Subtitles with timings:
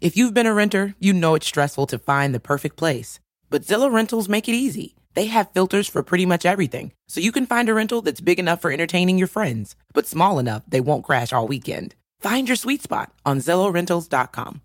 [0.00, 3.18] If you've been a renter, you know it's stressful to find the perfect place.
[3.50, 4.94] But Zillow Rentals make it easy.
[5.14, 8.38] They have filters for pretty much everything, so you can find a rental that's big
[8.38, 11.96] enough for entertaining your friends, but small enough they won't crash all weekend.
[12.20, 14.62] Find your sweet spot on ZillowRentals.com.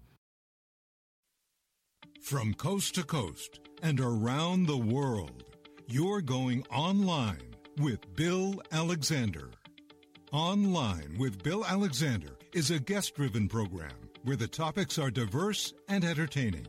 [2.22, 5.46] From coast to coast and around the world,
[5.88, 9.50] you're going online with Bill Alexander.
[10.32, 13.90] Online with Bill Alexander is a guest driven program
[14.24, 16.68] where the topics are diverse and entertaining.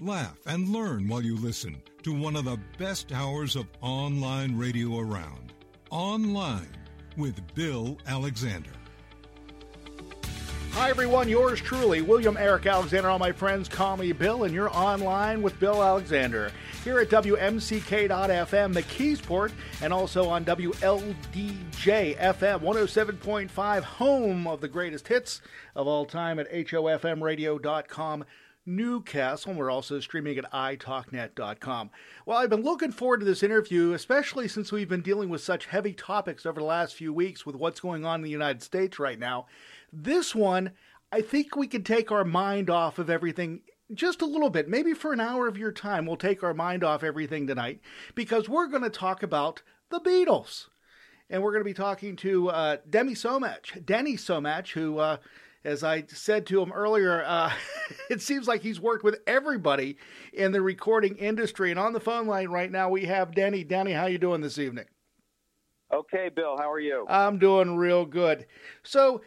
[0.00, 4.98] Laugh and learn while you listen to one of the best hours of online radio
[4.98, 5.52] around.
[5.90, 6.76] Online
[7.16, 8.70] with Bill Alexander.
[10.74, 11.28] Hi, everyone.
[11.28, 13.08] Yours truly, William Eric Alexander.
[13.08, 16.50] All my friends call me Bill, and you're online with Bill Alexander
[16.82, 25.40] here at WMCK.FM, McKeesport, and also on WLDJ FM 107.5, home of the greatest hits
[25.76, 28.24] of all time at HOFMradio.com.
[28.66, 31.90] Newcastle, and we're also streaming at italknet.com.
[32.24, 35.66] Well, I've been looking forward to this interview, especially since we've been dealing with such
[35.66, 38.98] heavy topics over the last few weeks with what's going on in the United States
[38.98, 39.46] right now.
[39.94, 40.72] This one,
[41.12, 43.60] I think we can take our mind off of everything
[43.92, 44.68] just a little bit.
[44.68, 47.80] Maybe for an hour of your time, we'll take our mind off everything tonight
[48.14, 50.66] because we're going to talk about the Beatles.
[51.30, 55.18] And we're going to be talking to uh, Demi Somach, Denny Somach, who, uh,
[55.64, 57.52] as I said to him earlier, uh,
[58.10, 59.96] it seems like he's worked with everybody
[60.32, 61.70] in the recording industry.
[61.70, 63.64] And on the phone line right now, we have Denny.
[63.64, 64.86] Denny, how you doing this evening?
[65.92, 67.06] Okay, Bill, how are you?
[67.08, 68.46] I'm doing real good.
[68.82, 69.22] So,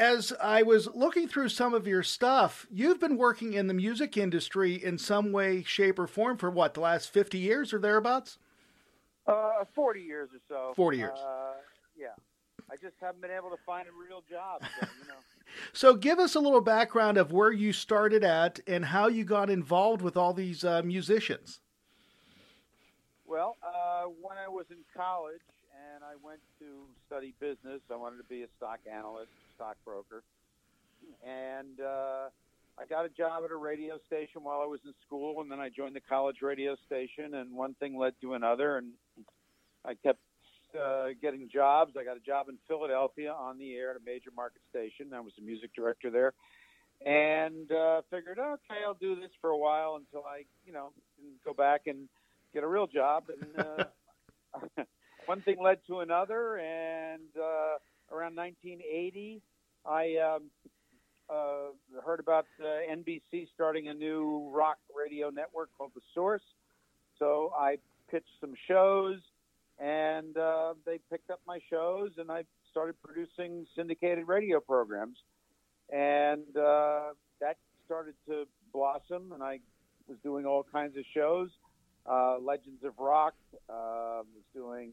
[0.00, 4.16] as I was looking through some of your stuff, you've been working in the music
[4.16, 8.38] industry in some way, shape, or form for what, the last 50 years or thereabouts?
[9.26, 10.72] Uh, 40 years or so.
[10.74, 11.18] 40 years.
[11.18, 11.52] Uh,
[11.98, 12.06] yeah.
[12.70, 14.62] I just haven't been able to find a real job.
[14.62, 15.14] So, you know.
[15.74, 19.50] so, give us a little background of where you started at and how you got
[19.50, 21.60] involved with all these uh, musicians.
[23.26, 25.42] Well, uh, when I was in college
[25.94, 30.22] and I went to study business, I wanted to be a stock analyst stockbroker.
[31.26, 32.28] And uh,
[32.78, 35.58] I got a job at a radio station while I was in school, and then
[35.58, 38.92] I joined the college radio station, and one thing led to another, and
[39.84, 40.20] I kept
[40.80, 41.94] uh, getting jobs.
[41.98, 45.12] I got a job in Philadelphia on the air at a major market station.
[45.14, 46.34] I was a music director there,
[47.04, 50.92] and uh, figured, okay, I'll do this for a while until I, you know,
[51.44, 52.08] go back and
[52.54, 53.24] get a real job.
[53.28, 54.84] And uh,
[55.30, 57.78] one thing led to another, and uh,
[58.12, 59.40] around 1980,
[59.86, 60.50] I um,
[61.32, 66.42] uh, heard about uh, NBC starting a new rock radio network called The Source.
[67.20, 67.76] So I
[68.10, 69.18] pitched some shows,
[69.78, 72.42] and uh, they picked up my shows, and I
[72.72, 75.18] started producing syndicated radio programs.
[75.92, 79.60] And uh, that started to blossom, and I
[80.08, 81.50] was doing all kinds of shows.
[82.04, 83.34] Uh, Legends of Rock
[83.68, 84.92] uh, was doing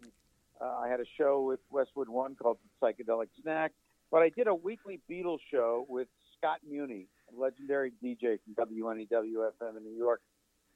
[0.61, 3.71] uh, I had a show with Westwood One called Psychedelic Snack,
[4.11, 6.07] but I did a weekly Beatles show with
[6.37, 10.21] Scott Muni, a legendary DJ from WNEW FM in New York.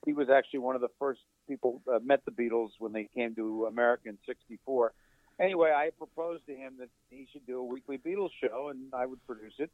[0.05, 3.35] He was actually one of the first people uh, met the Beatles when they came
[3.35, 4.93] to America in '64.
[5.39, 9.05] Anyway, I proposed to him that he should do a weekly Beatles show, and I
[9.05, 9.71] would produce it.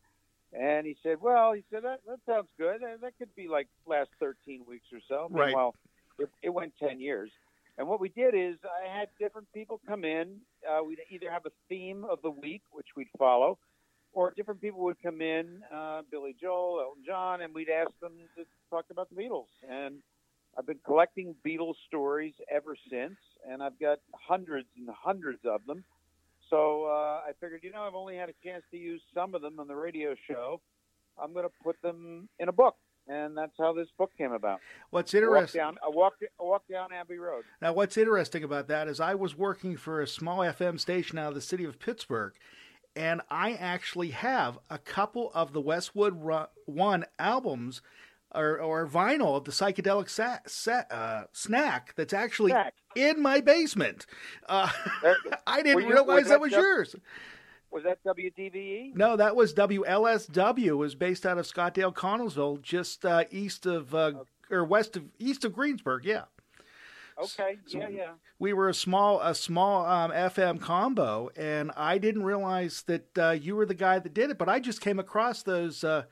[0.53, 2.81] And he said, "Well, he said that, that sounds good.
[3.01, 5.53] That could be like last 13 weeks or so." Right.
[5.53, 5.75] Well,
[6.19, 7.31] it, it went 10 years.
[7.77, 10.37] And what we did is I had different people come in.
[10.67, 13.59] Uh, we'd either have a theme of the week, which we'd follow,
[14.13, 18.13] or different people would come in, uh, Billy Joel, Elton John, and we'd ask them
[18.35, 19.45] to talk about the Beatles.
[19.69, 19.99] And
[20.57, 23.17] I've been collecting Beatles stories ever since,
[23.47, 25.83] and I've got hundreds and hundreds of them.
[26.49, 29.41] So uh, I figured, you know, I've only had a chance to use some of
[29.43, 30.61] them on the radio show.
[31.21, 32.75] I'm going to put them in a book
[33.07, 34.59] and that's how this book came about.
[34.89, 35.61] What's interesting?
[35.61, 37.43] I walked down, I walked, I walked down Abbey Road.
[37.61, 41.29] Now, what's interesting about that is I was working for a small FM station out
[41.29, 42.33] of the city of Pittsburgh,
[42.95, 46.13] and I actually have a couple of the Westwood
[46.65, 47.81] One albums.
[48.35, 52.73] Or, or vinyl of the psychedelic sa- sa- uh, snack that's actually snack.
[52.93, 54.05] in my basement.
[54.49, 54.69] Uh,
[55.47, 56.93] I didn't you, realize that, that was yours.
[57.77, 58.95] Was that WDVE?
[58.95, 60.65] No, that was WLSW.
[60.65, 64.13] It was based out of Scottdale, Connellsville, just uh, east of uh,
[64.49, 66.03] or west of east of Greensburg.
[66.03, 66.23] Yeah.
[67.21, 67.59] Okay.
[67.67, 68.11] So yeah, yeah.
[68.39, 73.29] We were a small a small um, FM combo, and I didn't realize that uh,
[73.39, 74.39] you were the guy that did it.
[74.39, 76.05] But I just came across those uh,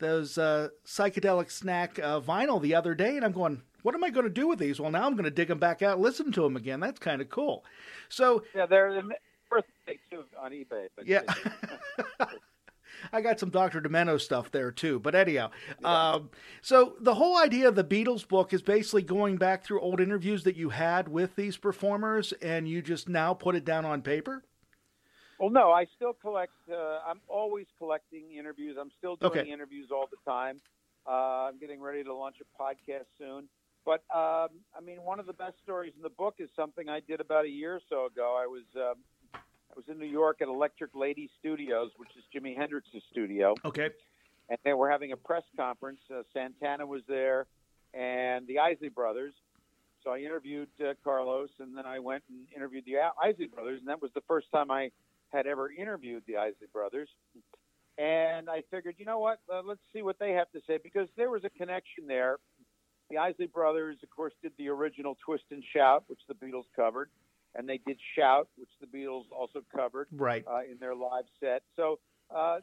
[0.00, 4.10] those uh, psychedelic snack uh, vinyl the other day, and I'm going, what am I
[4.10, 4.80] going to do with these?
[4.80, 6.80] Well, now I'm going to dig them back out, listen to them again.
[6.80, 7.64] That's kind of cool.
[8.08, 9.00] So yeah, they're
[9.50, 10.88] birthday too on eBay.
[11.04, 11.22] yeah.
[13.12, 13.80] I got some Dr.
[13.80, 14.98] Demento stuff there too.
[14.98, 15.50] But anyhow,
[15.80, 16.12] yeah.
[16.12, 16.30] um,
[16.62, 20.44] so the whole idea of the Beatles book is basically going back through old interviews
[20.44, 24.42] that you had with these performers, and you just now put it down on paper.
[25.38, 26.52] Well, no, I still collect.
[26.70, 28.76] Uh, I'm always collecting interviews.
[28.80, 29.50] I'm still doing okay.
[29.50, 30.60] interviews all the time.
[31.06, 33.48] Uh, I'm getting ready to launch a podcast soon.
[33.86, 37.00] But um, I mean, one of the best stories in the book is something I
[37.00, 38.36] did about a year or so ago.
[38.38, 38.96] I was um,
[39.70, 43.54] I was in New York at Electric Lady Studios, which is Jimi Hendrix's studio.
[43.64, 43.90] Okay.
[44.48, 46.00] And they were having a press conference.
[46.10, 47.46] Uh, Santana was there,
[47.94, 49.34] and the Isley Brothers.
[50.02, 53.88] So I interviewed uh, Carlos, and then I went and interviewed the Isley Brothers, and
[53.88, 54.90] that was the first time I
[55.32, 57.08] had ever interviewed the Isley Brothers.
[57.98, 59.40] And I figured, you know what?
[59.52, 62.38] Uh, let's see what they have to say because there was a connection there
[63.10, 67.08] the Isley Brothers, of course, did the original Twist and Shout, which the Beatles covered,
[67.54, 70.44] and they did Shout, which the Beatles also covered right.
[70.46, 71.62] uh, in their live set.
[71.76, 71.98] So
[72.34, 72.58] uh,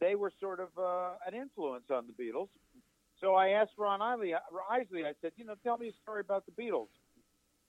[0.00, 2.48] they were sort of uh, an influence on the Beatles.
[3.20, 4.32] So I asked Ron Isley,
[4.70, 6.88] Isley, I said, you know, tell me a story about the Beatles.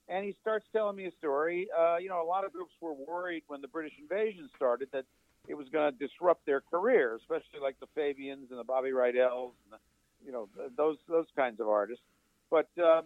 [0.08, 1.68] And he starts telling me a story.
[1.76, 5.04] Uh, you know, a lot of groups were worried when the British invasion started that
[5.48, 9.52] it was going to disrupt their career, especially like the Fabians and the Bobby Rydells
[9.64, 9.78] and the,
[10.24, 12.04] you know those those kinds of artists.
[12.50, 13.04] But um,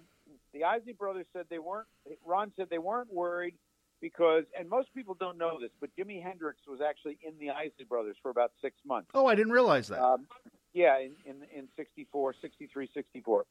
[0.54, 1.88] the Isley brothers said they weren't.
[2.24, 3.54] Ron said they weren't worried
[4.00, 7.84] because, and most people don't know this, but Jimi Hendrix was actually in the Isley
[7.86, 9.10] brothers for about six months.
[9.14, 10.02] Oh, I didn't realize that.
[10.02, 10.26] Um,
[10.72, 13.44] yeah, in, in in 64, 63, 64.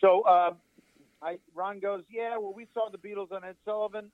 [0.00, 0.56] So um,
[1.22, 2.36] I, Ron goes, yeah.
[2.38, 4.10] Well, we saw the Beatles on Ed Sullivan,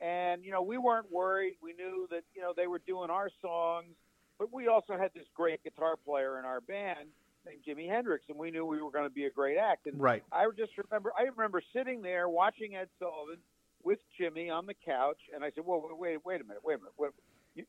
[0.00, 1.56] and you know we weren't worried.
[1.62, 3.94] We knew that you know they were doing our songs,
[4.38, 7.08] but we also had this great guitar player in our band
[7.46, 9.86] named Jimi Hendrix, and we knew we were going to be a great act.
[9.86, 10.22] And right.
[10.32, 13.38] I just remember, I remember sitting there watching Ed Sullivan
[13.82, 16.78] with Jimi on the couch, and I said, "Well, wait, wait a minute, wait a
[16.78, 16.92] minute.
[16.98, 17.10] Wait,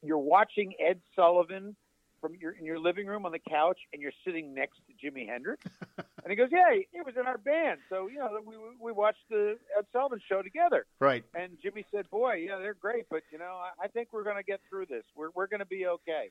[0.04, 1.76] you're watching Ed Sullivan
[2.22, 5.28] from your in your living room on the couch, and you're sitting next to Jimi
[5.28, 5.64] Hendrix."
[5.98, 9.24] and he goes, "Yeah, he was in our band, so you know we we watched
[9.30, 11.24] the Ed Sullivan show together." Right.
[11.36, 14.38] And Jimi said, "Boy, yeah, they're great, but you know, I, I think we're going
[14.38, 15.04] to get through this.
[15.16, 16.30] We're we're going to be okay."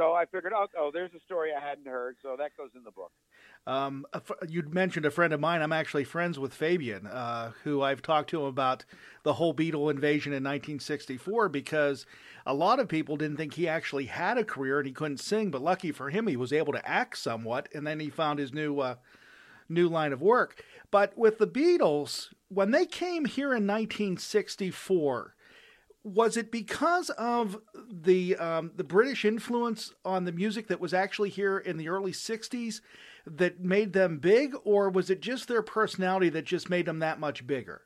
[0.00, 2.84] So I figured, oh, oh, there's a story I hadn't heard, so that goes in
[2.84, 3.12] the book.
[3.66, 4.06] Um,
[4.48, 5.60] you'd mentioned a friend of mine.
[5.60, 8.86] I'm actually friends with Fabian, uh, who I've talked to him about
[9.24, 12.06] the whole Beatle invasion in 1964 because
[12.46, 15.50] a lot of people didn't think he actually had a career and he couldn't sing.
[15.50, 18.54] But lucky for him, he was able to act somewhat, and then he found his
[18.54, 18.94] new uh,
[19.68, 20.64] new line of work.
[20.90, 25.34] But with the Beatles, when they came here in 1964
[26.02, 27.60] was it because of
[27.90, 32.12] the um, the British influence on the music that was actually here in the early
[32.12, 32.80] '60s
[33.26, 37.20] that made them big, or was it just their personality that just made them that
[37.20, 37.82] much bigger?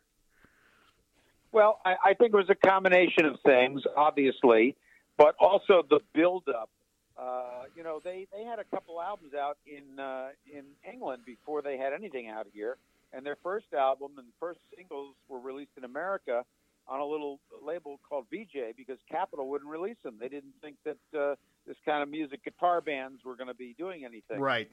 [1.50, 4.76] Well, I, I think it was a combination of things, obviously,
[5.16, 6.68] but also the build-up.
[7.16, 11.62] Uh, you know, they, they had a couple albums out in uh, in England before
[11.62, 12.76] they had anything out here,
[13.12, 16.44] and their first album and first singles were released in America
[16.86, 20.16] on a little label called Vee-Jay because Capitol wouldn't release them.
[20.20, 21.34] They didn't think that uh,
[21.66, 24.40] this kind of music guitar bands were going to be doing anything.
[24.40, 24.68] Right.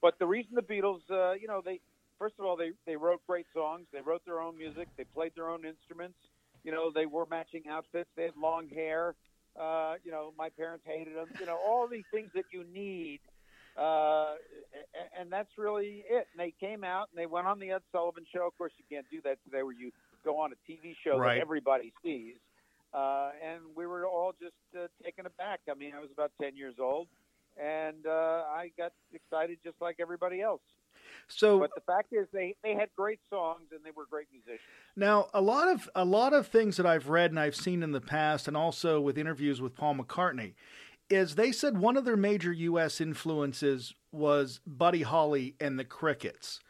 [0.00, 1.80] But the reason the Beatles, uh, you know, they
[2.18, 3.86] first of all they they wrote great songs.
[3.92, 4.88] They wrote their own music.
[4.96, 6.16] They played their own instruments.
[6.64, 8.08] You know, they wore matching outfits.
[8.16, 9.14] They had long hair.
[9.58, 11.28] Uh, you know, my parents hated them.
[11.38, 13.20] You know, all these things that you need.
[13.76, 14.34] Uh,
[15.18, 16.26] and that's really it.
[16.32, 18.46] And they came out and they went on the Ed Sullivan Show.
[18.46, 19.90] Of course, you can't do that today, where you
[20.24, 21.36] go on a TV show right.
[21.36, 22.36] that everybody sees.
[22.92, 25.60] Uh, and we were all just uh, taken aback.
[25.70, 27.06] I mean, I was about 10 years old,
[27.56, 30.60] and uh, I got excited just like everybody else.
[31.28, 34.60] So, but the fact is, they, they had great songs and they were great musicians.
[34.96, 37.92] Now, a lot of a lot of things that I've read and I've seen in
[37.92, 40.54] the past, and also with interviews with Paul McCartney,
[41.08, 43.00] is they said one of their major U.S.
[43.00, 46.60] influences was Buddy Holly and the Crickets.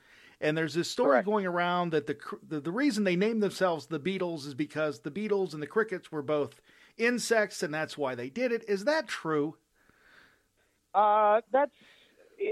[0.40, 1.26] And there's this story Correct.
[1.26, 2.16] going around that the,
[2.48, 6.10] the, the reason they named themselves the Beatles is because the Beatles and the Crickets
[6.10, 6.60] were both
[6.96, 8.64] insects, and that's why they did it.
[8.66, 9.56] Is that true?
[10.94, 11.72] Uh, that's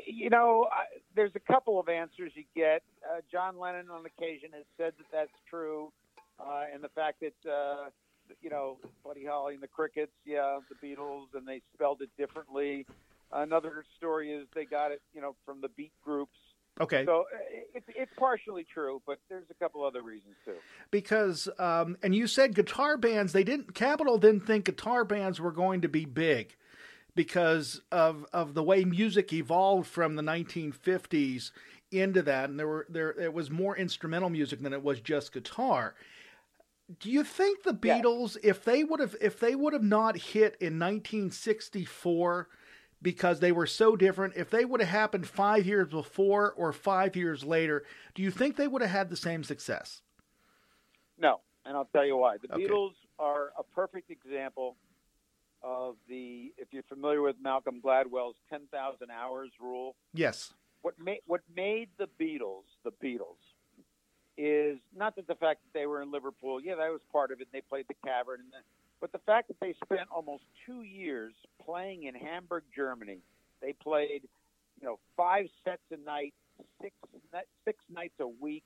[0.07, 0.68] you know,
[1.16, 2.83] there's a couple of answers you get.
[3.04, 5.92] Uh, John Lennon, on occasion, has said that that's true,
[6.38, 7.88] uh, and the fact that uh,
[8.42, 12.87] you know Buddy Holly and the Crickets, yeah, the Beatles, and they spelled it differently.
[13.33, 16.37] Another story is they got it, you know, from the beat groups
[16.81, 17.05] Okay.
[17.05, 17.39] So uh,
[17.75, 20.55] it's it's partially true, but there's a couple other reasons too.
[20.91, 25.53] Because um, and you said guitar bands, they didn't Capitol didn't think guitar bands were
[25.53, 26.57] going to be big
[27.15, 31.51] because of of the way music evolved from the 1950s
[31.91, 35.33] into that, and there were there it was more instrumental music than it was just
[35.33, 35.95] guitar.
[37.01, 38.51] Do you think the Beatles, yeah.
[38.51, 42.49] if they would have if they would have not hit in 1964?
[43.00, 44.35] Because they were so different.
[44.37, 48.57] If they would have happened five years before or five years later, do you think
[48.57, 50.02] they would have had the same success?
[51.19, 52.37] No, and I'll tell you why.
[52.38, 52.64] The Okay.
[52.67, 54.76] Beatles are a perfect example
[55.62, 56.52] of the.
[56.57, 60.52] If you're familiar with Malcolm Gladwell's 10,000 hours rule, Yes.
[60.83, 63.38] what made what made the Beatles the Beatles
[64.37, 67.40] is not that the fact that they were in Liverpool, yeah, that was part of
[67.40, 67.49] it.
[67.52, 68.59] They played the Cavern, and the,
[69.00, 71.33] but the fact that they spent almost two years
[71.64, 73.19] playing in Hamburg, Germany.
[73.61, 74.23] They played,
[74.81, 76.35] you know, five sets a night,
[76.81, 76.95] six
[77.64, 78.64] six nights a week.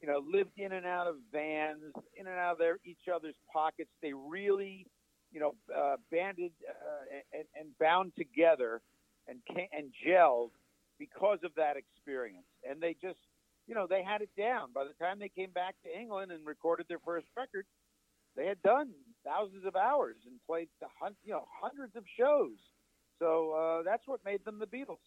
[0.00, 3.36] You know, lived in and out of vans, in and out of their each other's
[3.50, 3.90] pockets.
[4.02, 4.86] They really,
[5.32, 8.82] you know, uh, banded uh, and, and bound together
[9.26, 9.38] and
[9.72, 10.50] and gelled
[10.98, 12.46] because of that experience.
[12.68, 13.18] And they just,
[13.66, 14.68] you know, they had it down.
[14.74, 17.64] By the time they came back to England and recorded their first record,
[18.36, 18.90] they had done
[19.24, 22.58] thousands of hours and played the hun- you know hundreds of shows.
[23.18, 24.98] So uh, that's what made them the Beatles.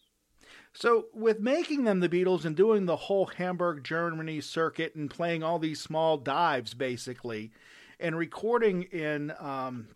[0.72, 5.42] So, with making them the Beatles and doing the whole Hamburg, Germany circuit and playing
[5.42, 7.50] all these small dives, basically,
[7.98, 9.88] and recording in um,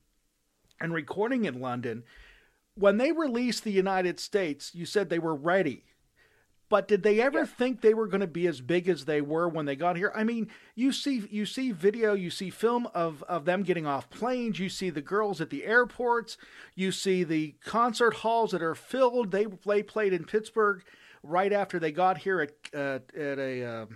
[0.80, 2.04] and recording in London,
[2.74, 5.84] when they released the United States, you said they were ready.
[6.72, 7.44] But did they ever Yeah.
[7.44, 10.10] think they were going to be as big as they were when they got here?
[10.14, 14.08] I mean, you see, you see video, you see film of, of them getting off
[14.08, 14.58] planes.
[14.58, 16.38] You see the girls at the airports.
[16.74, 19.32] You see the concert halls that are filled.
[19.32, 20.82] They they played in Pittsburgh
[21.22, 23.64] right after they got here at uh, at a.
[23.64, 23.86] Uh,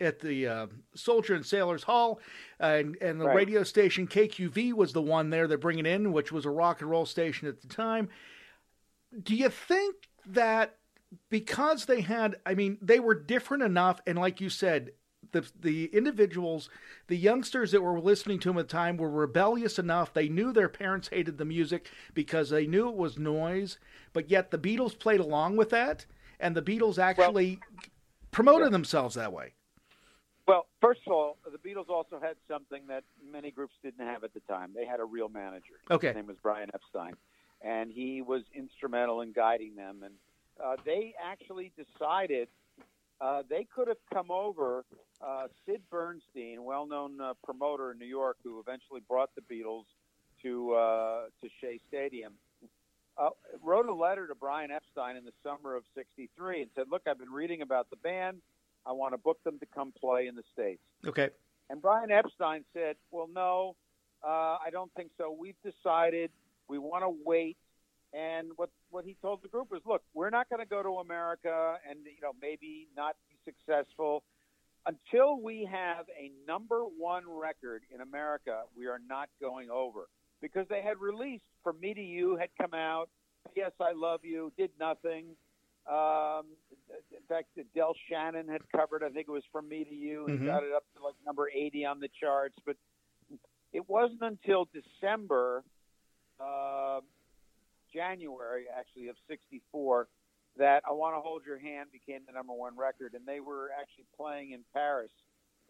[0.00, 2.20] at the uh, Soldier and Sailors Hall,
[2.58, 3.36] and and the Right.
[3.36, 6.88] radio station KQV was the one there they're bringing in, which was a rock and
[6.88, 8.08] roll station at the time.
[9.22, 10.77] Do you think that
[11.30, 14.92] because they had, I mean, they were different enough, and like you said,
[15.32, 16.70] the the individuals,
[17.08, 20.12] the youngsters that were listening to them at the time were rebellious enough.
[20.12, 23.78] They knew their parents hated the music because they knew it was noise,
[24.12, 26.06] but yet the Beatles played along with that,
[26.40, 27.58] and the Beatles actually
[28.30, 29.54] promoted themselves that way.
[30.46, 34.32] Well, first of all, the Beatles also had something that many groups didn't have at
[34.32, 34.70] the time.
[34.74, 35.74] They had a real manager.
[35.90, 36.08] Okay.
[36.08, 37.16] His name was Brian Epstein,
[37.60, 40.02] and he was instrumental in guiding them.
[40.02, 40.14] And
[40.64, 42.48] uh, they actually decided
[43.20, 44.84] uh, they could have come over.
[45.20, 49.84] Uh, Sid Bernstein, well-known uh, promoter in New York, who eventually brought the Beatles
[50.42, 52.34] to uh, to Shea Stadium,
[53.16, 53.30] uh,
[53.64, 57.18] wrote a letter to Brian Epstein in the summer of '63 and said, "Look, I've
[57.18, 58.40] been reading about the band.
[58.86, 61.30] I want to book them to come play in the states." Okay.
[61.70, 63.74] And Brian Epstein said, "Well, no,
[64.24, 65.36] uh, I don't think so.
[65.36, 66.30] We've decided
[66.68, 67.56] we want to wait."
[68.14, 70.98] And what what he told the group was, "Look, we're not going to go to
[70.98, 74.22] America and you know maybe not be successful
[74.86, 78.62] until we have a number one record in America.
[78.76, 80.08] We are not going over
[80.40, 83.08] because they had released "From Me to You" had come out.
[83.54, 85.36] "Yes, I Love You" did nothing.
[85.86, 86.46] Um,
[87.10, 89.02] in fact, Del Shannon had covered.
[89.02, 90.46] I think it was "From Me to You" and Mhm.
[90.46, 92.58] got it up to like number eighty on the charts.
[92.64, 92.76] But
[93.72, 95.64] it wasn't until December,
[96.40, 97.00] uh,
[97.92, 100.08] January actually of '64
[100.56, 103.70] that "I Want to Hold Your Hand" became the number one record, and they were
[103.78, 105.10] actually playing in Paris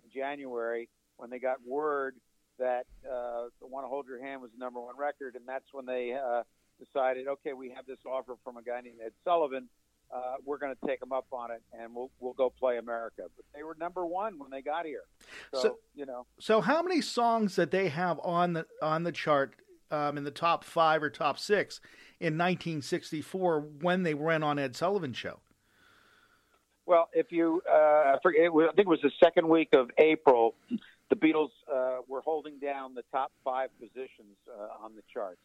[0.04, 2.14] in January when they got word
[2.58, 5.66] that uh, "I Want to Hold Your Hand" was the number one record, and that's
[5.72, 6.42] when they uh,
[6.78, 9.68] decided, okay, we have this offer from a guy named Ed Sullivan.
[10.10, 13.24] Uh, we're going to take them up on it, and we'll we'll go play America.
[13.36, 15.02] But they were number one when they got here,
[15.52, 16.24] so, So- you know.
[16.40, 19.54] So, how many songs that they have on the on the chart
[19.90, 21.80] um, in the top five or top six
[22.20, 25.40] in 1964 when they went on Ed Sullivan's show?
[26.86, 30.54] Well, if you, uh, I I think it was the second week of April,
[31.10, 35.42] the Beatles uh, were holding down the top five positions uh, on the charts,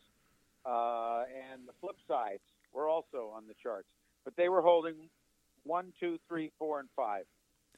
[0.65, 3.87] uh, and the flip sides were also on the charts,
[4.23, 4.95] but they were holding
[5.63, 7.25] one, two, three, four, and five,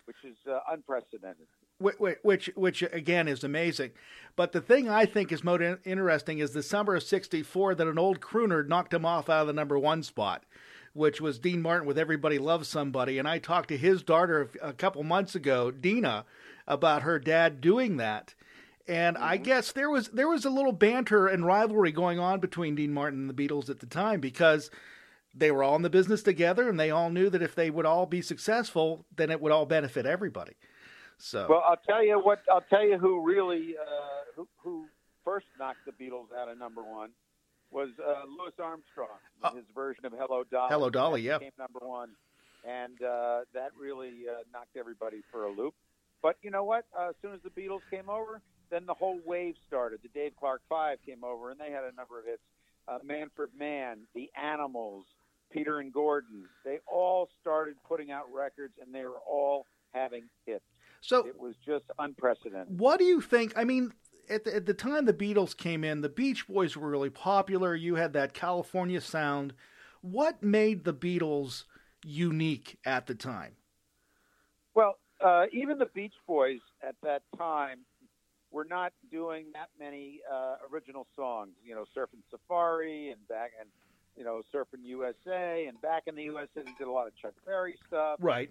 [0.05, 1.47] which is uh, unprecedented.
[1.77, 3.91] Which, which, which again is amazing.
[4.35, 7.99] But the thing I think is most interesting is the summer of '64 that an
[7.99, 10.45] old crooner knocked him off out of the number one spot,
[10.93, 14.73] which was Dean Martin with "Everybody Loves Somebody." And I talked to his daughter a
[14.73, 16.25] couple months ago, Dina,
[16.67, 18.35] about her dad doing that.
[18.87, 19.43] And I mm-hmm.
[19.43, 23.21] guess there was there was a little banter and rivalry going on between Dean Martin
[23.21, 24.69] and the Beatles at the time because
[25.33, 27.85] they were all in the business together, and they all knew that if they would
[27.85, 30.53] all be successful, then it would all benefit everybody.
[31.17, 32.41] So Well, I'll tell you what.
[32.51, 33.85] I'll tell you who really uh,
[34.35, 34.85] who, who
[35.23, 37.09] first knocked the Beatles out of number one
[37.71, 39.07] was uh, Louis Armstrong.
[39.41, 41.37] Uh, his version of "Hello Dolly." Hello, Dolly, yeah.
[41.39, 42.09] became number one,
[42.67, 45.73] and uh, that really uh, knocked everybody for a loop.
[46.21, 46.85] But you know what?
[46.97, 49.99] Uh, as soon as the Beatles came over, then the whole wave started.
[50.03, 52.41] The Dave Clark Five came over, and they had a number of hits.
[52.87, 55.05] uh, Manfred Mann, The Animals,
[55.51, 56.45] Peter and Gordon.
[56.63, 60.63] They all started putting out records, and they were all having hits.
[61.05, 62.79] So it was just unprecedented.
[62.79, 63.53] What do you think?
[63.55, 63.93] I mean,
[64.27, 67.75] at the, at the time the Beatles came in, the Beach Boys were really popular.
[67.75, 69.53] You had that California sound.
[70.01, 71.65] What made the Beatles
[72.03, 73.53] unique at the time?
[74.73, 77.79] Well, uh, even the Beach Boys at that time
[78.51, 81.51] were not doing that many uh, original songs.
[81.63, 83.69] You know, Surfing Safari and back and
[84.17, 87.33] you know Surfing USA and back in the USA they did a lot of Chuck
[87.45, 88.17] Berry stuff.
[88.19, 88.49] Right.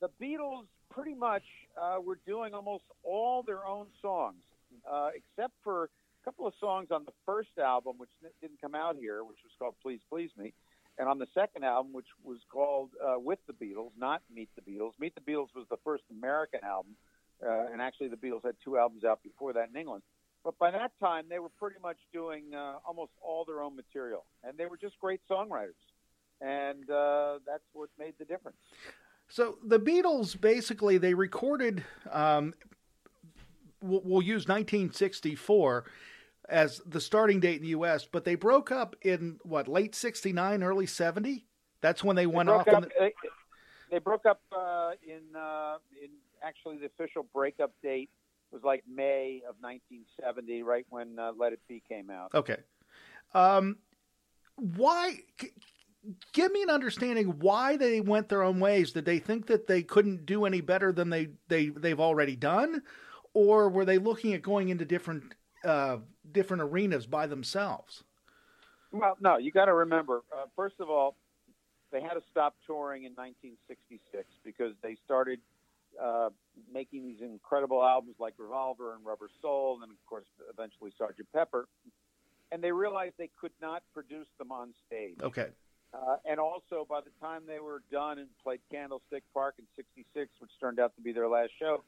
[0.00, 1.44] The Beatles pretty much
[1.80, 4.42] uh, were doing almost all their own songs,
[4.90, 8.96] uh, except for a couple of songs on the first album, which didn't come out
[8.96, 10.52] here, which was called "Please Please Me."
[10.98, 14.60] And on the second album, which was called uh, With the Beatles, not Meet the
[14.60, 14.92] Beatles.
[14.98, 16.94] Meet the Beatles was the first American album,
[17.42, 20.02] uh, and actually the Beatles had two albums out before that in England.
[20.44, 24.24] But by that time, they were pretty much doing uh, almost all their own material,
[24.42, 25.80] and they were just great songwriters,
[26.40, 28.58] and uh, that's what made the difference.
[29.30, 31.84] So the Beatles basically they recorded.
[32.10, 32.52] Um,
[33.80, 35.84] we'll, we'll use 1964
[36.48, 40.62] as the starting date in the U.S., but they broke up in what late '69,
[40.64, 41.46] early '70.
[41.80, 42.66] That's when they, they went off.
[42.66, 42.90] Up, the...
[42.98, 43.12] they,
[43.90, 46.10] they, broke up uh, in uh, in
[46.42, 48.10] actually the official breakup date
[48.50, 52.32] was like May of 1970, right when uh, Let It Be came out.
[52.34, 52.56] Okay.
[53.32, 53.76] Um,
[54.56, 55.20] why?
[56.32, 58.92] Give me an understanding why they went their own ways.
[58.92, 62.82] Did they think that they couldn't do any better than they they they've already done,
[63.34, 65.98] or were they looking at going into different uh,
[66.32, 68.04] different arenas by themselves.
[68.92, 70.22] Well, no, you got to remember.
[70.32, 71.16] Uh, first of all,
[71.92, 75.40] they had to stop touring in 1966 because they started
[76.00, 76.30] uh,
[76.72, 81.68] making these incredible albums like Revolver and Rubber Soul, and of course, eventually Sergeant Pepper.
[82.52, 85.16] And they realized they could not produce them on stage.
[85.22, 85.48] Okay.
[85.92, 90.30] Uh, and also, by the time they were done and played Candlestick Park in '66,
[90.38, 91.82] which turned out to be their last show,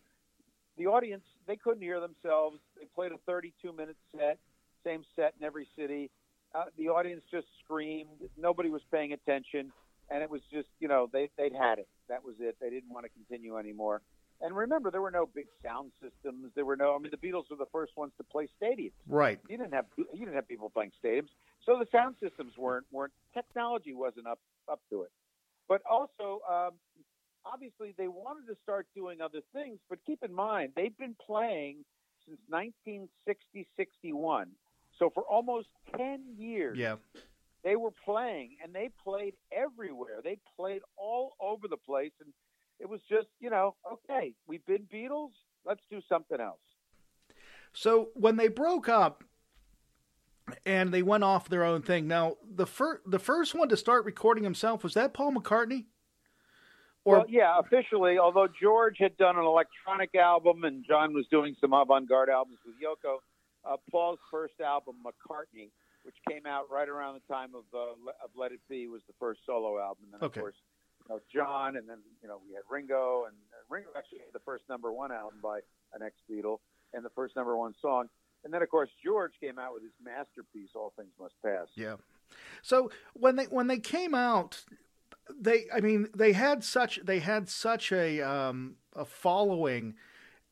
[0.77, 2.59] the audience they couldn't hear themselves.
[2.79, 4.38] They played a 32 minute set,
[4.85, 6.11] same set in every city.
[6.55, 8.29] Uh, the audience just screamed.
[8.37, 9.73] Nobody was paying attention,
[10.11, 11.88] and it was just you know they they'd had it.
[12.09, 12.57] That was it.
[12.61, 14.03] They didn't want to continue anymore.
[14.41, 16.51] And remember, there were no big sound systems.
[16.57, 16.97] There were no.
[16.97, 18.91] I mean, the Beatles were the first ones to play stadiums.
[19.07, 19.38] Right.
[19.49, 21.29] You didn't have you didn't have people playing stadiums,
[21.64, 24.38] so the sound systems weren't weren't technology wasn't up
[24.70, 25.11] up to it.
[25.68, 26.72] But also, um,
[27.44, 31.85] obviously they wanted to start doing other things, but keep in mind they've been playing
[32.27, 34.48] since 1960 61.
[34.98, 36.96] So for almost 10 years, yeah.
[37.64, 40.20] they were playing and they played everywhere.
[40.22, 42.33] They played all over the place and
[42.79, 45.31] it was just, you know, okay, we've been Beatles,
[45.64, 46.59] let's do something else.
[47.72, 49.25] So when they broke up
[50.65, 52.09] and they went off their own thing.
[52.09, 55.87] Now, the first the first one to start recording himself was that Paul McCartney?
[57.05, 58.19] Or, well, yeah, officially.
[58.19, 62.77] Although George had done an electronic album and John was doing some avant-garde albums with
[62.77, 63.19] Yoko,
[63.65, 65.71] uh, Paul's first album, McCartney,
[66.05, 69.15] which came out right around the time of, uh, of Let It Be, was the
[69.19, 70.05] first solo album.
[70.05, 70.41] And then, okay.
[70.41, 70.55] of course,
[71.09, 74.33] you know, John, and then you know we had Ringo, and uh, Ringo actually had
[74.33, 75.59] the first number one album by
[75.95, 76.59] an ex-Beatle,
[76.95, 78.09] and the first number one song.
[78.44, 81.96] And then, of course, George came out with his masterpiece, "All Things Must Pass." Yeah.
[82.62, 84.64] So when they when they came out,
[85.31, 89.94] they I mean they had such they had such a um, a following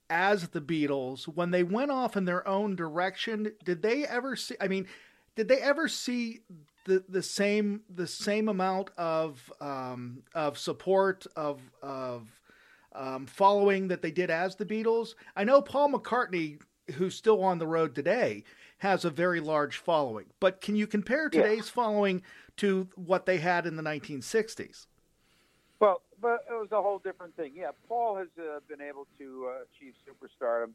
[0.09, 3.53] as the Beatles when they went off in their own direction.
[3.65, 4.57] Did they ever see?
[4.61, 4.87] I mean,
[5.37, 6.41] did they ever see
[6.85, 12.29] the the same the same amount of um, of support of of
[12.93, 15.15] um, following that they did as the Beatles?
[15.37, 16.61] I know Paul McCartney,
[16.95, 18.45] who's still on the road today,
[18.79, 20.27] has a very large following.
[20.41, 21.73] But can you compare today's yeah.
[21.73, 22.23] following
[22.57, 24.87] to what they had in the 1960s?
[25.81, 27.53] Well, but it was a whole different thing.
[27.57, 30.71] Yeah, Paul has uh, been able to uh, achieve superstardom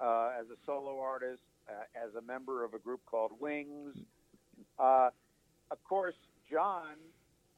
[0.00, 3.96] uh, as a solo artist, uh, as a member of a group called Wings.
[4.78, 5.10] Uh,
[5.70, 6.14] of course,
[6.50, 6.94] John,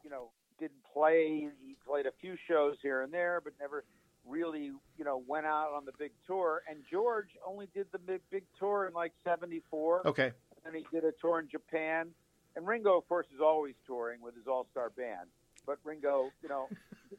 [0.04, 0.28] you know,
[0.58, 1.48] didn't play.
[1.64, 3.84] He played a few shows here and there, but never
[4.26, 6.62] really, you know, went out on the big tour.
[6.68, 10.06] And George only did the big, big tour in like '74.
[10.06, 10.32] Okay.
[10.64, 12.08] And he did a tour in Japan
[12.56, 15.28] and Ringo, of course, is always touring with his all-star band.
[15.66, 16.68] But Ringo, you know,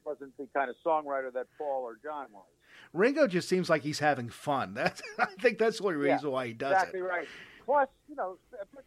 [0.05, 2.45] wasn't the kind of songwriter that Paul or John was.
[2.93, 4.73] Ringo just seems like he's having fun.
[4.75, 7.03] That's I think that's the only reason yeah, why he does exactly it.
[7.03, 7.27] Exactly right.
[7.65, 8.37] Plus, you know,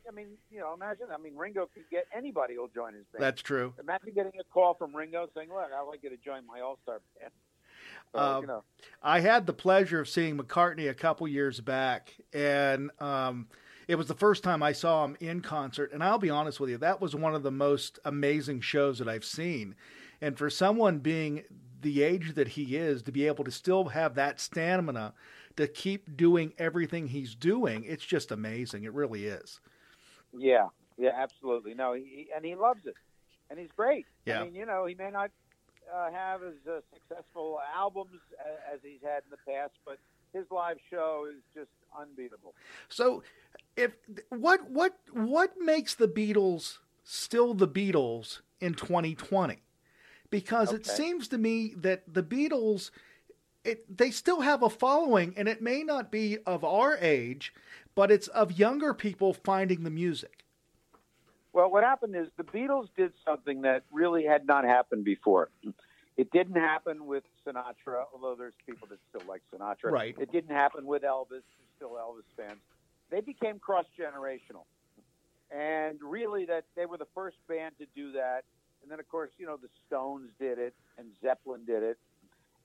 [0.09, 1.07] I mean, you know, imagine.
[1.13, 3.23] I mean, Ringo could get anybody who'll join his band.
[3.23, 3.75] That's true.
[3.79, 7.01] Imagine getting a call from Ringo saying, "Look, I'd like you to join my all-star
[7.21, 7.31] band."
[8.15, 8.65] So, um, you know.
[9.03, 13.47] I had the pleasure of seeing McCartney a couple years back, and um,
[13.91, 16.71] It was the first time I saw him in concert, and I'll be honest with
[16.71, 19.75] you, that was one of the most amazing shows that I've seen.
[20.21, 21.43] And for someone being
[21.81, 25.13] the age that he is, to be able to still have that stamina
[25.57, 28.85] to keep doing everything he's doing, it's just amazing.
[28.85, 29.59] It really is.
[30.39, 31.75] Yeah, yeah, absolutely.
[31.75, 32.95] No, he, and he loves it,
[33.51, 34.07] and he's great.
[34.25, 34.43] Yeah.
[34.43, 35.33] I mean, you know, he may not
[35.95, 39.99] uh, have as uh, successful albums as, as he's had in the past, but
[40.33, 42.55] his live show is just unbeatable.
[42.89, 43.23] So,
[43.77, 43.93] if
[44.31, 49.63] what what what makes the Beatles still the Beatles in 2020?
[50.31, 50.77] Because okay.
[50.77, 52.91] it seems to me that the Beatles
[53.65, 57.53] it, they still have a following, and it may not be of our age,
[57.95, 60.40] but it's of younger people finding the music.
[61.53, 65.51] Well, what happened is the Beatles did something that really had not happened before.
[66.17, 69.91] It didn't happen with Sinatra, although there's people that still like Sinatra.
[69.91, 70.15] Right.
[70.19, 71.43] It didn't happen with Elvis,
[71.77, 72.61] still Elvis fans.
[73.11, 74.65] They became cross generational.
[75.51, 78.45] And really, that they were the first band to do that.
[78.83, 81.99] And then, of course, you know, the Stones did it, and Zeppelin did it.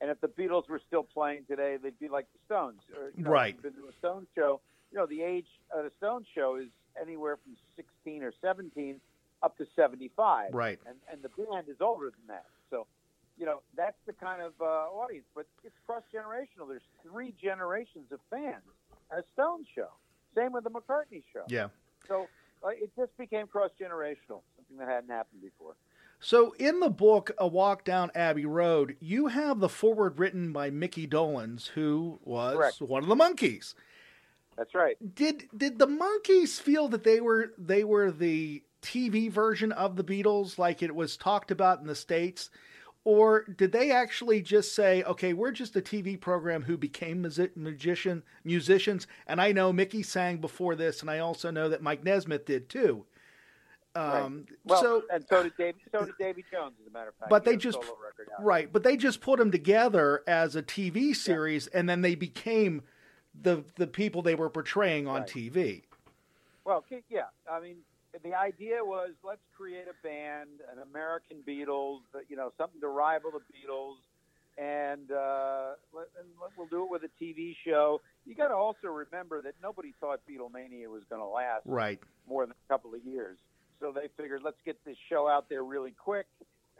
[0.00, 2.80] And if the Beatles were still playing today, they'd be like the Stones.
[2.96, 3.60] Or, you know, right.
[3.60, 4.60] Been to a Stones show.
[4.92, 6.68] You know, the age of the Stones show is
[7.00, 9.00] anywhere from 16 or 17
[9.42, 10.52] up to 75.
[10.52, 10.78] Right.
[10.86, 12.46] And and the band is older than that.
[12.70, 12.86] So,
[13.38, 15.26] you know, that's the kind of uh, audience.
[15.34, 16.68] But it's cross generational.
[16.68, 18.62] There's three generations of fans
[19.12, 19.88] at a Stones show.
[20.34, 21.44] Same with the McCartney show.
[21.48, 21.68] Yeah.
[22.08, 22.26] So
[22.64, 25.74] uh, it just became cross generational, something that hadn't happened before.
[26.18, 30.70] So, in the book A Walk Down Abbey Road, you have the foreword written by
[30.70, 32.80] Mickey Dolenz, who was Correct.
[32.80, 33.74] one of the Monkees.
[34.56, 34.96] That's right.
[35.14, 40.04] Did did the Monkees feel that they were they were the TV version of the
[40.04, 42.50] Beatles, like it was talked about in the states,
[43.04, 47.22] or did they actually just say, "Okay, we're just a TV program who became
[47.54, 49.06] magician musicians"?
[49.26, 52.68] And I know Mickey sang before this, and I also know that Mike Nesmith did
[52.68, 53.04] too.
[53.96, 54.58] Um, right.
[54.64, 55.78] Well, so and so did Davy.
[55.90, 57.30] So did Davy Jones, as a matter of fact.
[57.30, 57.78] But they just
[58.40, 58.72] right.
[58.72, 61.80] But they just put them together as a TV series, yeah.
[61.80, 62.82] and then they became
[63.42, 65.28] the the people they were portraying on right.
[65.28, 65.82] TV.
[66.64, 67.26] Well, yeah.
[67.50, 67.76] I mean,
[68.22, 73.30] the idea was let's create a band, an American Beatles, you know, something to rival
[73.30, 73.96] the Beatles,
[74.58, 78.00] and, uh, let, and we'll do it with a TV show.
[78.24, 82.44] You got to also remember that nobody thought Beatlemania was going to last right more
[82.44, 83.38] than a couple of years.
[83.80, 86.26] So they figured, let's get this show out there really quick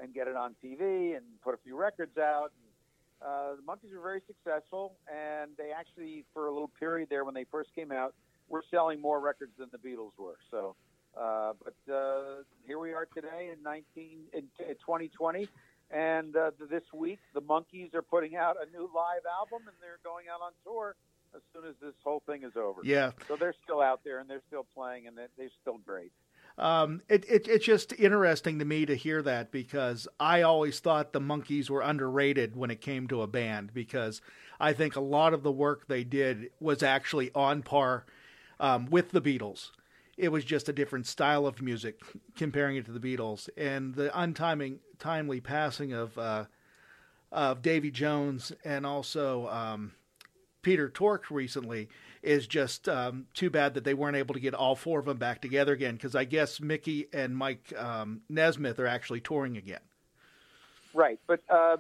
[0.01, 2.53] and get it on TV and put a few records out.
[2.57, 2.66] And,
[3.27, 7.35] uh, the Monkees were very successful, and they actually, for a little period there when
[7.35, 8.15] they first came out,
[8.49, 10.39] were selling more records than the Beatles were.
[10.51, 10.77] So,
[11.21, 15.49] uh, but uh, here we are today in 19 in, in 2020,
[15.91, 19.99] and uh, this week the Monkees are putting out a new live album, and they're
[20.05, 20.95] going out on tour
[21.35, 22.81] as soon as this whole thing is over.
[22.85, 23.11] Yeah.
[23.27, 26.13] So they're still out there, and they're still playing, and they're still great.
[26.59, 31.13] Um, it, it, it's just interesting to me to hear that because I always thought
[31.13, 34.23] the Monkees were underrated when it came to a band because
[34.59, 38.07] I think a lot of the work they did was actually on par
[38.59, 39.71] um, with the Beatles.
[40.17, 42.01] It was just a different style of music
[42.37, 46.47] comparing it to the Beatles, and the untimely timely passing of uh,
[47.31, 49.93] of Davy Jones and also um,
[50.63, 51.89] Peter Tork recently
[52.23, 55.19] is just um, too bad that they weren't able to get all four of them
[55.19, 59.81] back together again because I guess Mickey and Mike um, Nesmith are actually touring again.
[60.95, 61.77] Right, but uh,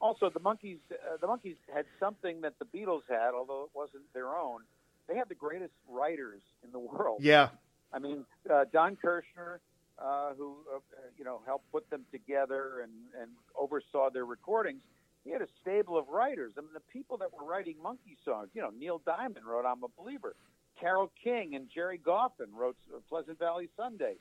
[0.00, 0.78] also the Monkees.
[0.90, 4.60] uh, the Monkees had something that the Beatles had, although it wasn't their own.
[5.08, 7.20] They had the greatest writers in the world.
[7.22, 7.48] Yeah,
[7.92, 9.58] I mean uh, Don Kirshner,
[9.98, 10.78] uh, who uh,
[11.18, 14.82] you know helped put them together and and oversaw their recordings
[15.24, 16.52] he had a stable of writers.
[16.56, 19.82] I mean, the people that were writing Monkee songs, you know, Neil Diamond wrote I'm
[19.82, 20.36] a Believer.
[20.78, 22.76] Carole King and Gerry Goffin wrote
[23.08, 24.16] Pleasant Valley Sunday.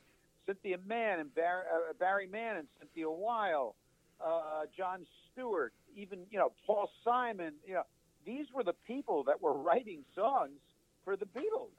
[0.45, 3.75] Cynthia Mann and Barry, uh, Barry Mann and Cynthia Weil,
[4.23, 7.53] uh, John Stewart, even, you know, Paul Simon.
[7.65, 7.83] You know,
[8.25, 10.59] these were the people that were writing songs
[11.03, 11.71] for the Beatles.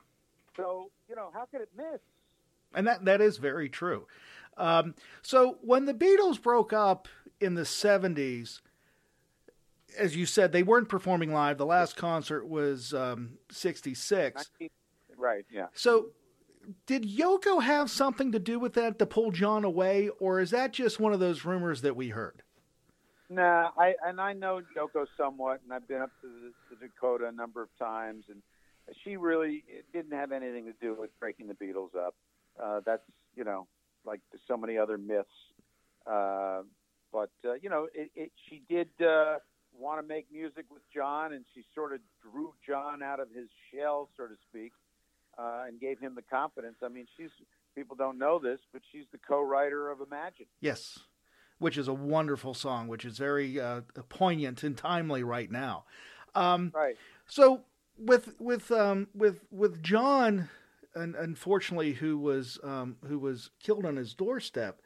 [0.57, 2.01] So, you know, how could it miss?
[2.75, 4.07] And that, that is very true.
[4.57, 7.09] Um, so when the Beatles broke up
[7.41, 8.61] in the 70s,
[9.99, 11.59] as you said, they weren't performing live.
[11.59, 14.51] The last concert was um, 66.
[15.17, 15.67] Right, yeah.
[15.75, 16.11] So
[16.87, 20.73] did Yoko have something to do with that to pull John away, or is that
[20.73, 22.43] just one of those rumors that we heard?
[23.31, 27.27] Nah, I and I know Yoko somewhat, and I've been up to the, the Dakota
[27.29, 28.43] a number of times, and
[29.03, 32.15] she really didn't have anything to do with breaking the Beatles up.
[32.63, 33.03] Uh, that's
[33.35, 33.67] you know
[34.05, 35.29] like so many other myths.
[36.07, 36.63] Uh,
[37.13, 39.39] but uh, you know, it, it, she did uh,
[39.79, 43.49] want to make music with John, and she sort of drew John out of his
[43.71, 44.73] shell, so to speak.
[45.39, 46.77] uh, and gave him the confidence.
[46.83, 47.31] I mean, she's
[47.75, 50.47] people don't know this, but she's the co-writer of Imagine.
[50.61, 50.99] Yes,
[51.59, 55.85] which is a wonderful song, which is very uh, poignant and timely right now.
[56.35, 56.97] Um, right.
[57.27, 57.63] So
[57.99, 60.49] with with um, with with John,
[60.95, 64.81] and unfortunately, who was um, who was killed on his doorstep,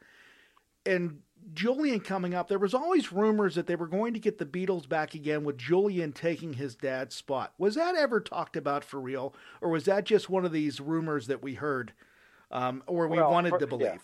[0.85, 1.21] and
[1.53, 4.87] Julian coming up, there was always rumors that they were going to get the Beatles
[4.87, 7.53] back again with Julian taking his dad's spot.
[7.57, 11.27] Was that ever talked about for real, or was that just one of these rumors
[11.27, 11.93] that we heard,
[12.51, 13.85] um, or we well, wanted to believe?
[13.85, 13.97] Yeah.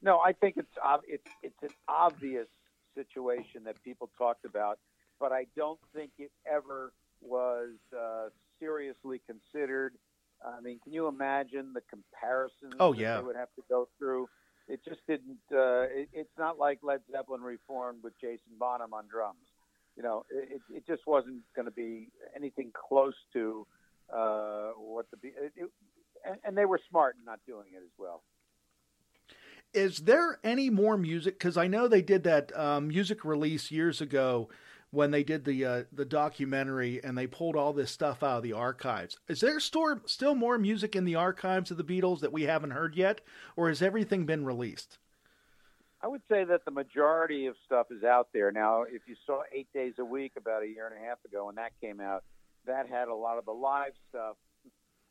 [0.00, 2.46] No, I think it's it's it's an obvious
[2.94, 4.78] situation that people talked about,
[5.18, 8.28] but I don't think it ever was uh,
[8.60, 9.94] seriously considered.
[10.44, 13.16] I mean, can you imagine the comparisons oh, that yeah.
[13.16, 14.28] they would have to go through?
[14.68, 15.38] It just didn't.
[15.50, 19.46] Uh, it, it's not like Led Zeppelin reformed with Jason Bonham on drums.
[19.96, 23.66] You know, it, it just wasn't going to be anything close to
[24.14, 25.70] uh, what the it, it,
[26.24, 28.22] and, and they were smart in not doing it as well.
[29.74, 31.38] Is there any more music?
[31.38, 34.48] Because I know they did that um, music release years ago
[34.90, 38.42] when they did the uh, the documentary and they pulled all this stuff out of
[38.42, 39.16] the archives.
[39.28, 42.70] Is there store, still more music in the archives of the Beatles that we haven't
[42.70, 43.20] heard yet,
[43.56, 44.98] or has everything been released?
[46.00, 48.82] I would say that the majority of stuff is out there now.
[48.82, 51.56] If you saw Eight Days a Week about a year and a half ago when
[51.56, 52.22] that came out,
[52.66, 54.36] that had a lot of the live stuff.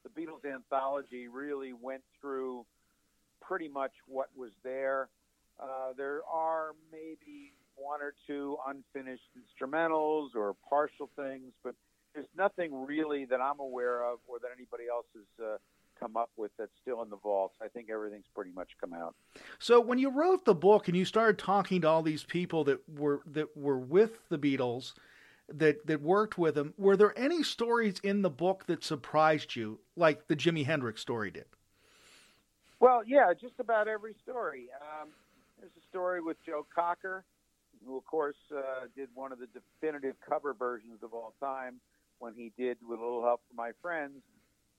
[0.04, 2.66] The Beatles anthology really went through
[3.42, 5.10] pretty much what was there.
[5.60, 11.76] Uh, there are maybe one or two unfinished instrumentals or partial things, but
[12.14, 15.58] there's nothing really that I'm aware of or that anybody else has uh,
[16.00, 17.56] come up with that's still in the vaults.
[17.62, 19.16] I think everything's pretty much come out.
[19.60, 22.80] So when you wrote the book and you started talking to all these people that
[22.90, 24.94] were that were with the Beatles,
[25.54, 29.80] that that worked with them, were there any stories in the book that surprised you,
[29.96, 31.46] like the Jimi Hendrix story did?
[32.80, 34.70] Well, yeah, just about every story.
[34.82, 35.10] Um,
[35.60, 37.24] there's a story with Joe Cocker
[37.88, 41.80] who, of course, uh, did one of the definitive cover versions of all time
[42.20, 44.22] when he did With a Little Help from My Friends.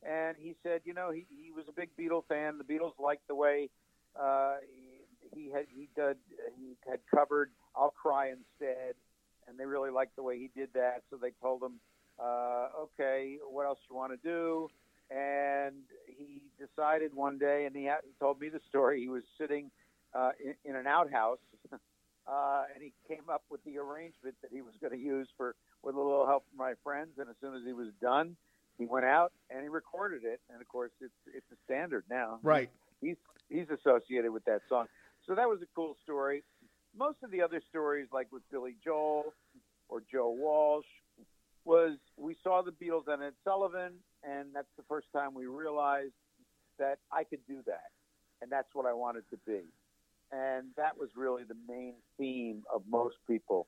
[0.06, 2.58] And he said, you know, he, he was a big Beatle fan.
[2.58, 3.70] The Beatles liked the way
[4.18, 6.16] uh, he, he had he did
[6.56, 8.94] he had covered "I'll Cry Instead,"
[9.46, 11.02] and they really liked the way he did that.
[11.10, 11.74] So they told him,
[12.18, 14.70] uh, "Okay, what else you want to do?"
[15.10, 15.74] And
[16.06, 19.00] he decided one day, and he, had, he told me the story.
[19.00, 19.70] He was sitting
[20.14, 21.38] uh, in, in an outhouse
[22.28, 25.54] uh, and he came up with the arrangement that he was going to use for
[25.82, 27.12] with a little help from my friends.
[27.18, 28.36] And as soon as he was done,
[28.76, 30.40] he went out and he recorded it.
[30.50, 32.38] And of course, it's it's a standard now.
[32.42, 32.70] Right.
[33.00, 33.16] He's
[33.48, 34.86] he's associated with that song.
[35.26, 36.44] So that was a cool story.
[36.96, 39.32] Most of the other stories, like with Billy Joel
[39.88, 40.86] or Joe Walsh,
[41.64, 46.12] was we saw the Beatles on Ed Sullivan, and that's the first time we realized
[46.78, 47.90] that I could do that,
[48.42, 49.62] and that's what I wanted to be
[50.32, 53.66] and that was really the main theme of most people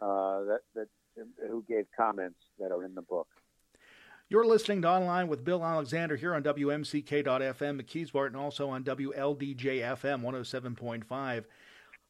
[0.00, 0.88] uh, that that
[1.48, 3.28] who gave comments that are in the book.
[4.28, 10.22] You're listening to Online with Bill Alexander here on WMCK.FM, McKeesport, and also on WLDJFM
[10.22, 11.44] 107.5.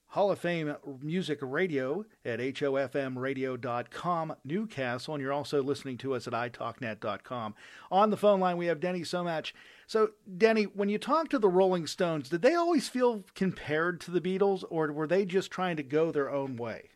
[0.09, 6.33] Hall of Fame Music Radio at HOFMradio.com, Newcastle, and you're also listening to us at
[6.33, 7.55] italknet.com.
[7.91, 9.53] On the phone line, we have Denny Somach.
[9.87, 14.11] So, Denny, when you talk to the Rolling Stones, did they always feel compared to
[14.11, 16.91] the Beatles, or were they just trying to go their own way?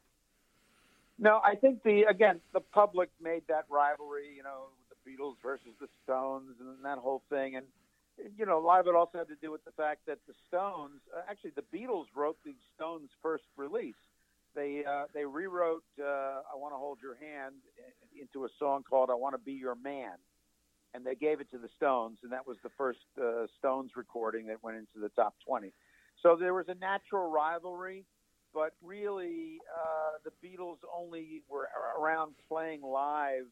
[1.19, 5.73] No, I think the again the public made that rivalry, you know, the Beatles versus
[5.79, 7.67] the Stones and that whole thing, and
[8.37, 10.35] you know, a lot of it also had to do with the fact that the
[10.49, 13.95] Stones, uh, actually, the Beatles wrote the Stones' first release.
[14.55, 17.57] They uh, they rewrote uh, "I Want to Hold Your Hand"
[18.21, 20.19] into a song called "I Want to Be Your Man,"
[20.95, 24.47] and they gave it to the Stones, and that was the first uh, Stones recording
[24.47, 25.73] that went into the top 20.
[26.23, 28.05] So there was a natural rivalry,
[28.53, 33.47] but really, uh, the Beatles only were around playing live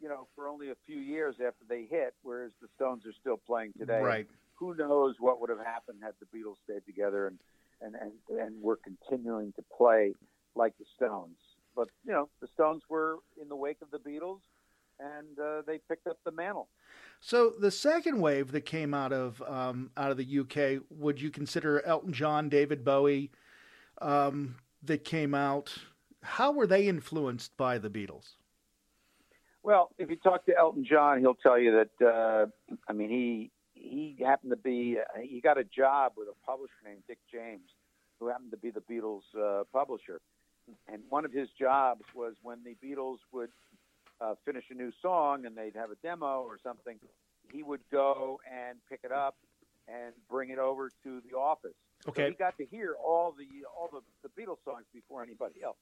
[0.00, 3.38] you know, for only a few years after they hit, whereas the Stones are still
[3.46, 4.00] playing today.
[4.00, 4.26] Right.
[4.56, 7.38] Who knows what would have happened had the Beatles stayed together and
[7.80, 10.12] and and and were continuing to play
[10.54, 11.36] like the Stones.
[11.74, 14.40] But you know, the Stones were in the wake of the Beatles,
[14.98, 16.68] and uh, they picked up the mantle.
[17.20, 21.30] So the second wave that came out of um, out of the UK, would you
[21.30, 23.30] consider Elton John, David Bowie,
[24.00, 25.76] um, that came out?
[26.22, 28.35] How were they influenced by the Beatles?
[29.66, 32.06] Well, if you talk to Elton John, he'll tell you that.
[32.06, 36.46] Uh, I mean, he he happened to be uh, he got a job with a
[36.46, 37.68] publisher named Dick James,
[38.20, 40.20] who happened to be the Beatles' uh, publisher.
[40.86, 43.50] And one of his jobs was when the Beatles would
[44.20, 46.98] uh, finish a new song and they'd have a demo or something,
[47.52, 49.34] he would go and pick it up
[49.88, 51.74] and bring it over to the office.
[52.08, 52.22] Okay.
[52.22, 55.76] So he got to hear all the all the, the Beatles songs before anybody else.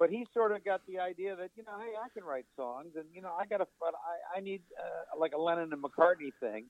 [0.00, 2.94] But he sort of got the idea that you know, hey, I can write songs,
[2.96, 5.82] and you know, I got to, but I, I need uh, like a Lennon and
[5.82, 6.64] McCartney thing.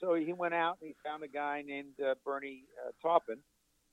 [0.00, 3.38] So he went out and he found a guy named uh, Bernie uh, Taupin,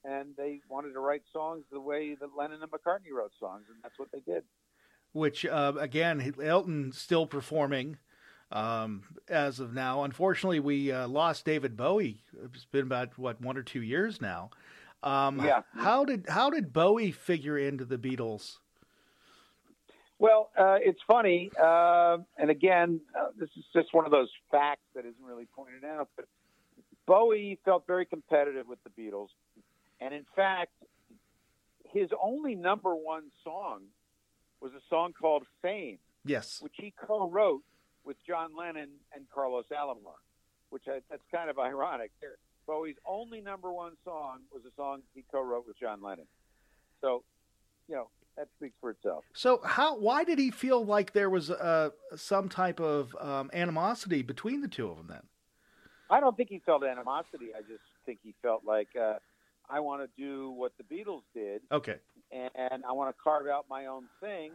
[0.03, 3.77] and they wanted to write songs the way that Lennon and McCartney wrote songs, and
[3.83, 4.43] that's what they did.
[5.13, 7.99] Which uh, again, Elton still performing
[8.51, 10.03] um, as of now.
[10.03, 12.23] Unfortunately, we uh, lost David Bowie.
[12.43, 14.49] It's been about what one or two years now.
[15.03, 15.61] Um, Yeah.
[15.75, 18.57] How did how did Bowie figure into the Beatles?
[20.19, 24.83] Well, uh, it's funny, uh, and again, uh, this is just one of those facts
[24.93, 26.09] that isn't really pointed out.
[26.17, 26.25] But
[27.05, 29.29] Bowie felt very competitive with the Beatles,
[30.01, 30.73] and in fact,
[31.85, 33.83] his only number one song
[34.59, 36.61] was a song called "Fame," Yes.
[36.61, 37.63] which he co-wrote
[38.03, 40.19] with John Lennon and Carlos Alomar,
[40.69, 42.11] which I, that's kind of ironic.
[42.19, 42.35] There,
[42.67, 46.27] Bowie's only number one song was a song he co-wrote with John Lennon.
[47.01, 47.23] So,
[47.87, 49.23] you know, that speaks for itself.
[49.33, 54.21] So how why did he feel like there was uh, some type of um, animosity
[54.21, 55.23] between the two of them then?
[56.09, 57.49] I don't think he felt animosity.
[57.55, 59.15] I just think he felt like uh,
[59.69, 61.97] I want to do what the Beatles did, Okay.
[62.31, 64.51] and I want to carve out my own thing.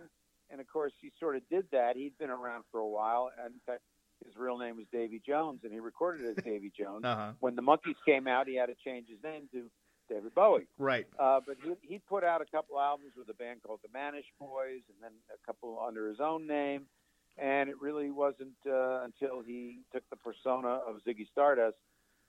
[0.51, 1.97] And of course, he sort of did that.
[1.97, 3.83] He'd been around for a while, and in fact,
[4.25, 7.03] his real name was Davy Jones, and he recorded as Davy Jones.
[7.05, 7.33] Uh huh.
[7.41, 9.71] When the Monkees came out, he had to change his name to
[10.09, 10.67] David Bowie.
[10.79, 11.07] Right.
[11.19, 14.31] Uh, but he he put out a couple albums with a band called the Manish
[14.39, 16.87] Boys, and then a couple under his own name.
[17.37, 21.77] And it really wasn't uh, until he took the persona of Ziggy Stardust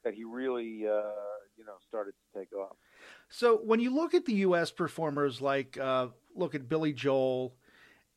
[0.04, 1.12] that he really, uh,
[1.58, 2.76] you know, started to take off.
[3.30, 4.72] So when you look at the U.S.
[4.72, 7.54] performers, like uh, look at Billy Joel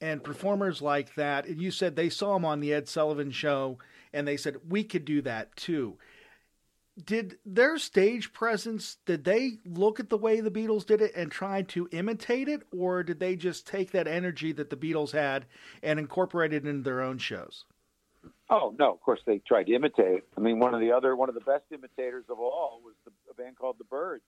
[0.00, 3.78] and performers like that, and you said they saw him on the Ed Sullivan Show,
[4.12, 5.98] and they said we could do that too.
[7.04, 8.96] Did their stage presence?
[9.06, 12.62] Did they look at the way the Beatles did it and try to imitate it,
[12.76, 15.46] or did they just take that energy that the Beatles had
[15.82, 17.64] and incorporate it into their own shows?
[18.50, 18.92] Oh no!
[18.92, 20.24] Of course, they tried to imitate.
[20.36, 23.12] I mean, one of the other, one of the best imitators of all was the,
[23.30, 24.24] a band called the Byrds.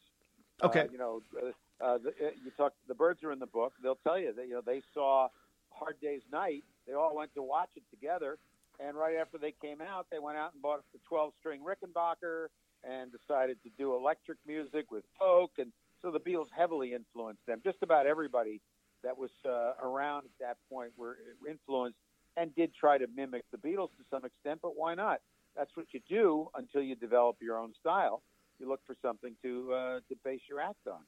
[0.62, 0.80] Okay.
[0.80, 2.74] Uh, you know, uh, uh, the, uh, you talk.
[2.86, 3.72] The Byrds are in the book.
[3.82, 5.28] They'll tell you that you know they saw
[5.70, 6.64] Hard Day's Night.
[6.86, 8.38] They all went to watch it together,
[8.84, 12.46] and right after they came out, they went out and bought the 12-string Rickenbacker
[12.84, 15.52] and decided to do electric music with folk.
[15.58, 17.60] And so the Beatles heavily influenced them.
[17.62, 18.60] Just about everybody
[19.04, 21.16] that was uh, around at that point were
[21.48, 21.98] influenced
[22.36, 24.60] and did try to mimic the Beatles to some extent.
[24.62, 25.20] But why not?
[25.56, 28.22] That's what you do until you develop your own style.
[28.58, 31.00] You look for something to uh, to base your act on.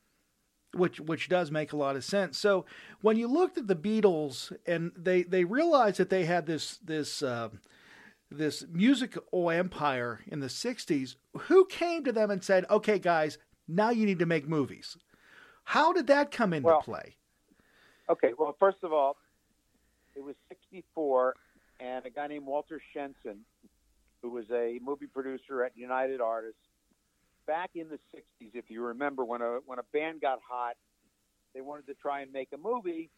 [0.74, 2.38] Which which does make a lot of sense.
[2.38, 2.64] So
[3.00, 7.22] when you looked at the Beatles and they they realized that they had this this
[7.22, 7.50] uh,
[8.30, 13.90] this musical empire in the '60s, who came to them and said, "Okay, guys, now
[13.90, 14.96] you need to make movies"?
[15.64, 17.16] How did that come into Well- play?
[18.08, 19.16] Okay, well, first of all,
[20.16, 21.34] it was 64,
[21.80, 23.44] and a guy named Walter Shenson,
[24.20, 26.58] who was a movie producer at United Artists,
[27.52, 30.74] back in the 60s, if you remember, when a, when a band got hot,
[31.54, 33.10] they wanted to try and make a movie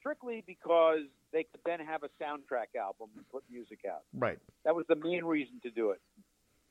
[0.00, 4.02] strictly because they could then have a soundtrack album and put music out.
[4.12, 4.38] Right.
[4.64, 6.00] That was the main reason to do it.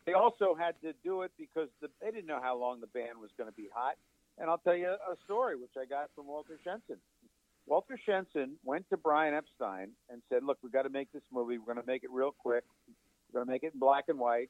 [0.05, 3.17] They also had to do it because the, they didn't know how long the band
[3.17, 3.95] was going to be hot.
[4.37, 6.97] And I'll tell you a story which I got from Walter Shenson.
[7.65, 11.57] Walter Shenson went to Brian Epstein and said, "Look, we've got to make this movie.
[11.59, 12.65] We're going to make it real quick.
[13.31, 14.49] We're going to make it in black and white,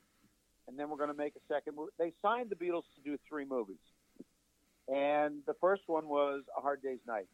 [0.67, 3.17] and then we're going to make a second movie." They signed the Beatles to do
[3.27, 3.83] three movies,
[4.87, 7.27] and the first one was A Hard Day's Night.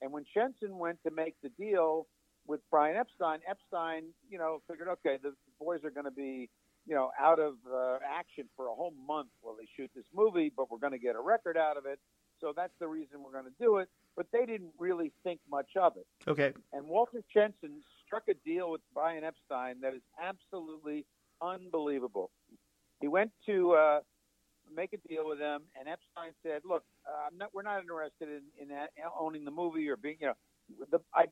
[0.00, 2.06] And when Shenson went to make the deal
[2.46, 6.50] with Brian Epstein, Epstein, you know, figured, okay, the boys are going to be,
[6.86, 10.52] you know, out of uh, action for a whole month while they shoot this movie,
[10.56, 12.00] but we're going to get a record out of it.
[12.40, 13.88] So that's the reason we're going to do it.
[14.16, 16.06] But they didn't really think much of it.
[16.28, 16.52] Okay.
[16.72, 21.06] And Walter Shenson struck a deal with Brian Epstein that is absolutely
[21.40, 22.30] unbelievable.
[23.02, 24.00] He went to uh,
[24.74, 28.42] make a deal with them, and Epstein said, "Look, uh, not, we're not interested in,
[28.62, 30.36] in that, owning the movie or being, you know,
[30.90, 31.24] the, I,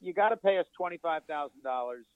[0.00, 2.06] you got to pay us twenty five thousand dollars,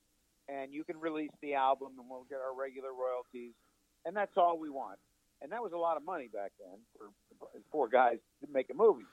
[0.49, 3.53] and you can release the album, and we'll get our regular royalties,
[4.07, 4.99] and that's all we want."
[5.43, 7.11] And that was a lot of money back then for
[7.73, 9.09] four guys to make a movie.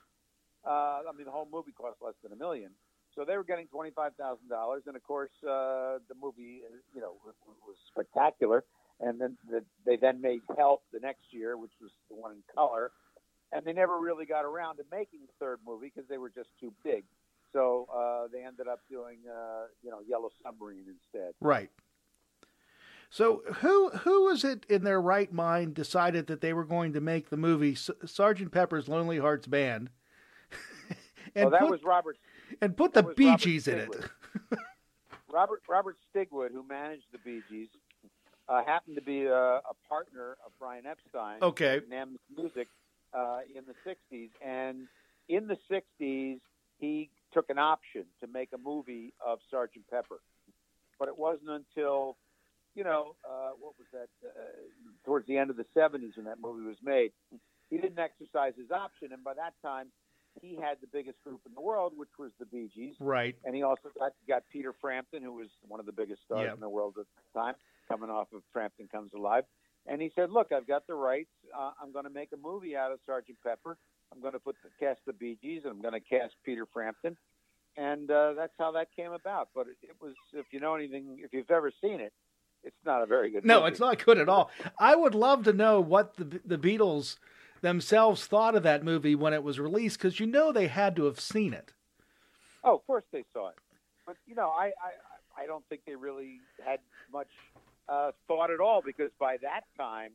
[0.65, 2.69] Uh, I mean, the whole movie cost less than a million.
[3.15, 6.61] So they were getting twenty five thousand dollars, and of course, uh, the movie,
[6.93, 7.13] you know,
[7.65, 8.63] was spectacular.
[8.99, 12.43] And then the, they then made Help the next year, which was the one in
[12.53, 12.91] color,
[13.51, 16.49] and they never really got around to making the third movie because they were just
[16.59, 17.03] too big.
[17.53, 21.33] So uh, they ended up doing, uh, you know, Yellow Submarine instead.
[21.39, 21.69] Right.
[23.09, 27.01] So who who was it in their right mind decided that they were going to
[27.01, 29.89] make the movie S- Sergeant Pepper's Lonely Hearts Band?
[31.35, 32.17] and well, that put, was Robert.
[32.61, 33.95] And put the Bee Gees in it.
[35.31, 37.69] Robert Robert Stigwood, who managed the Bee Gees,
[38.49, 41.39] uh, happened to be a, a, partner of Brian Epstein.
[41.41, 41.81] Okay.
[41.89, 42.67] NEMS Music
[43.13, 44.87] uh, in the '60s, and
[45.27, 46.39] in the '60s,
[46.79, 50.19] he took an option to make a movie of Sergeant Pepper,
[50.99, 52.17] but it wasn't until
[52.75, 54.29] you know uh, what was that uh,
[55.05, 57.11] towards the end of the '70s when that movie was made.
[57.69, 59.87] He didn't exercise his option, and by that time,
[60.41, 62.95] he had the biggest group in the world, which was the Bee Gees.
[62.99, 63.35] Right.
[63.43, 66.53] And he also got, got Peter Frampton, who was one of the biggest stars yeah.
[66.53, 67.55] in the world at the time,
[67.87, 69.43] coming off of Frampton Comes Alive.
[69.85, 71.31] And he said, "Look, I've got the rights.
[71.57, 73.77] Uh, I'm going to make a movie out of Sergeant Pepper.
[74.13, 76.65] I'm going to put the, cast the Bee Gees, and I'm going to cast Peter
[76.73, 77.15] Frampton."
[77.77, 79.49] And uh, that's how that came about.
[79.53, 82.11] But it, it was, if you know anything, if you've ever seen it,
[82.63, 83.45] it's not a very good.
[83.45, 83.71] No, movie.
[83.71, 84.49] it's not good at all.
[84.79, 87.17] I would love to know what the the Beatles
[87.61, 91.05] themselves thought of that movie when it was released, because you know they had to
[91.05, 91.73] have seen it.
[92.63, 93.55] Oh, of course they saw it,
[94.05, 96.79] but you know, I I, I don't think they really had
[97.13, 97.29] much
[97.89, 100.11] uh, thought at all because by that time,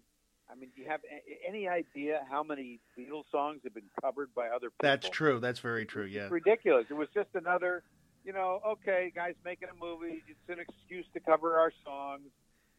[0.51, 4.35] I mean, do you have a- any idea how many Beatles songs have been covered
[4.35, 4.83] by other people?
[4.83, 5.41] That's true.
[5.41, 6.05] That's very true.
[6.05, 6.23] Yeah.
[6.25, 6.87] It's ridiculous.
[6.91, 7.83] It was just another,
[8.25, 10.23] you know, okay, guys making a movie.
[10.29, 12.29] It's an excuse to cover our songs.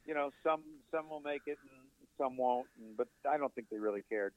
[0.05, 1.79] You know, some some will make it and
[2.17, 4.33] some won't, and, but I don't think they really cared.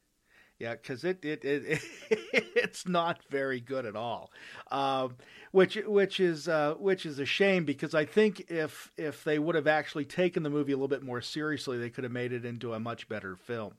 [0.58, 4.30] Yeah, because it, it it, it's not very good at all,
[4.70, 5.16] um,
[5.52, 9.54] which which is uh, which is a shame because I think if if they would
[9.54, 12.46] have actually taken the movie a little bit more seriously, they could have made it
[12.46, 13.74] into a much better film.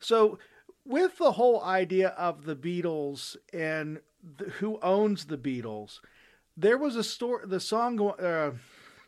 [0.00, 0.40] So,
[0.84, 4.00] with the whole idea of the Beatles and
[4.38, 6.00] the, who owns the Beatles,
[6.56, 7.46] there was a story.
[7.46, 8.00] The song.
[8.00, 8.52] Uh,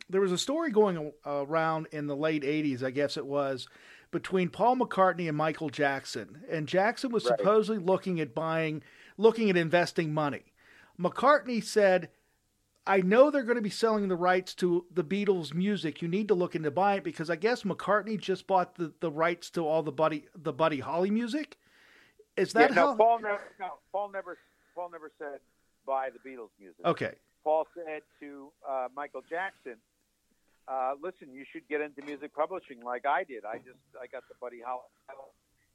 [0.09, 3.67] there was a story going around in the late '80s, I guess it was,
[4.11, 7.39] between Paul McCartney and Michael Jackson, and Jackson was Right.
[7.39, 8.83] supposedly looking at buying,
[9.17, 10.53] looking at investing money.
[10.99, 12.11] McCartney said,
[12.85, 16.01] "I know they're going to be selling the rights to the Beatles' music.
[16.01, 19.11] You need to look into buying it because I guess McCartney just bought the, the
[19.11, 21.57] rights to all the Buddy the Buddy Holly music.
[22.37, 22.85] Is that yeah, how?
[22.91, 24.37] no, Paul never, no, Paul never,
[24.75, 25.39] Paul never said
[25.85, 26.85] buy the Beatles music.
[26.85, 29.75] okay, Paul said to uh, Michael Jackson,
[30.71, 33.43] uh, "Listen, you should get into music publishing like I did.
[33.43, 34.87] I just I got the Buddy Holly."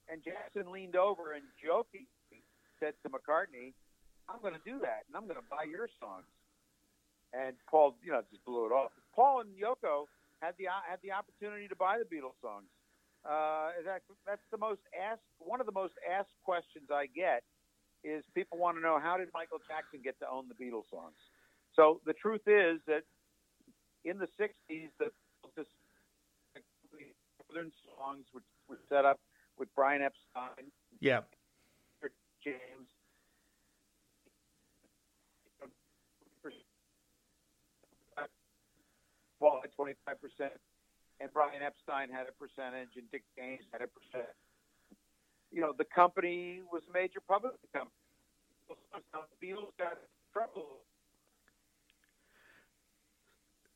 [0.08, 2.40] And Jackson leaned over and jokingly
[2.80, 3.76] said to McCartney,
[4.32, 6.24] "I'm going to do that, and I'm going to buy your songs."
[7.36, 8.92] And Paul, you know, just blew it off.
[9.12, 10.08] Paul and Yoko
[10.40, 12.72] had the had the opportunity to buy the Beatles songs.
[13.26, 17.42] Uh, that, that's the most asked one of the most asked questions I get
[18.04, 21.18] is people want to know how did Michael Jackson get to own the Beatles songs.
[21.74, 23.02] So the truth is that
[24.06, 25.10] in the '60s, the
[25.56, 25.66] the
[27.50, 29.18] Northern songs were, were set up
[29.58, 31.20] with Brian Epstein, yeah,
[32.42, 32.88] James.
[39.38, 40.52] Paul had 25 percent,
[41.20, 44.32] and Brian Epstein had a percentage, and Dick James had a percent.
[45.52, 47.92] You know, the company was a major public company.
[48.68, 50.80] The Beatles got in trouble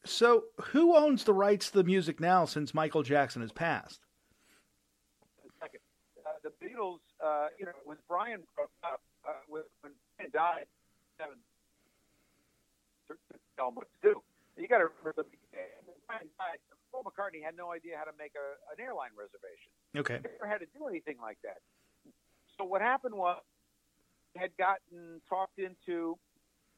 [0.04, 4.00] So, who owns the rights to the music now since Michael Jackson has passed?
[5.60, 5.80] second.
[6.24, 10.66] Uh, the Beatles, uh, you know, when Brian broke up, uh, when, when Brian died,
[11.18, 11.36] seven,
[13.56, 14.22] tell him what to do.
[14.56, 15.24] You got to remember
[15.84, 16.58] when Brian died.
[16.92, 19.70] Paul McCartney had no idea how to make a, an airline reservation.
[19.96, 20.18] Okay.
[20.18, 21.62] He never had to do anything like that.
[22.58, 23.40] So what happened was,
[24.34, 26.16] he had gotten talked into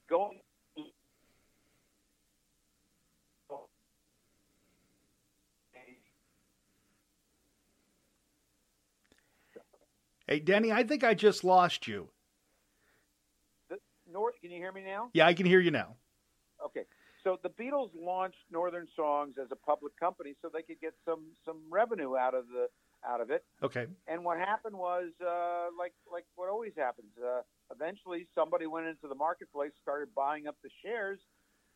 [0.09, 0.41] going.
[10.33, 12.09] Hey, Denny, I think I just lost you.
[13.69, 13.77] The
[14.11, 15.11] North, can you hear me now?
[15.13, 15.97] Yeah, I can hear you now.
[16.65, 16.85] Okay.
[17.23, 21.21] So the Beatles launched Northern Songs as a public company so they could get some
[21.45, 22.69] some revenue out of the
[23.07, 23.45] out of it.
[23.63, 23.87] Okay.
[24.09, 27.11] And what happened was uh, like like what always happens.
[27.23, 31.21] Uh, eventually, somebody went into the marketplace, started buying up the shares,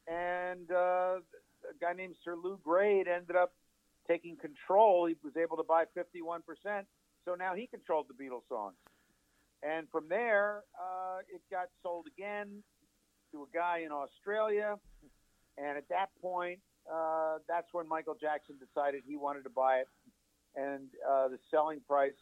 [0.09, 3.53] and uh, a guy named Sir Lew Grade ended up
[4.09, 5.05] taking control.
[5.05, 6.87] He was able to buy 51 percent,
[7.27, 8.77] so now he controlled the Beatles songs.
[9.63, 12.63] And from there, uh, it got sold again
[13.33, 14.77] to a guy in Australia.
[15.59, 16.61] And at that point,
[16.91, 19.89] uh, that's when Michael Jackson decided he wanted to buy it.
[20.55, 22.13] And uh, the selling price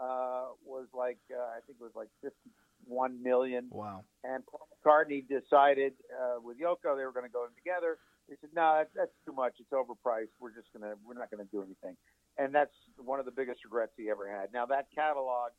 [0.00, 2.34] uh, was like, uh, I think it was like 50,
[2.86, 3.68] one million.
[3.70, 4.04] Wow.
[4.24, 7.98] And Paul McCartney decided uh, with Yoko they were going to go in together.
[8.28, 9.54] He said, "No, that, that's too much.
[9.58, 10.36] It's overpriced.
[10.40, 11.96] We're just gonna we're not to do anything."
[12.36, 14.52] And that's one of the biggest regrets he ever had.
[14.52, 15.52] Now that catalog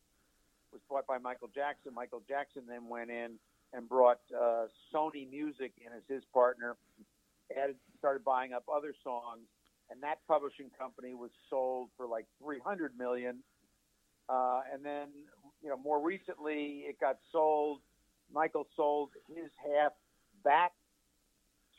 [0.72, 1.94] was bought by Michael Jackson.
[1.94, 3.40] Michael Jackson then went in
[3.74, 6.78] and brought uh, Sony Music in as his partner.
[7.52, 9.48] Added, started buying up other songs,
[9.90, 13.40] and that publishing company was sold for like 300 million.
[14.30, 15.08] Uh, and then,
[15.64, 17.80] you know, more recently, it got sold.
[18.32, 19.94] Michael sold his half
[20.44, 20.74] back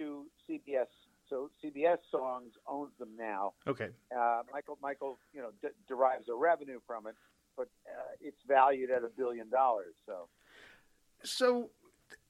[0.01, 0.87] to CBS.
[1.29, 3.53] So CBS Songs owns them now.
[3.69, 3.91] Okay.
[4.17, 7.15] Uh, Michael, Michael, you know, d- derives a revenue from it,
[7.57, 9.95] but uh, it's valued at a billion dollars.
[10.07, 10.29] So,
[11.23, 11.71] So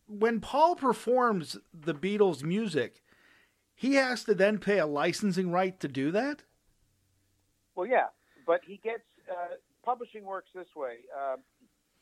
[0.07, 3.03] when Paul performs the Beatles music,
[3.75, 6.43] he has to then pay a licensing right to do that?
[7.75, 8.09] well, yeah,
[8.47, 10.97] but he gets uh, publishing works this way.
[11.17, 11.39] Um,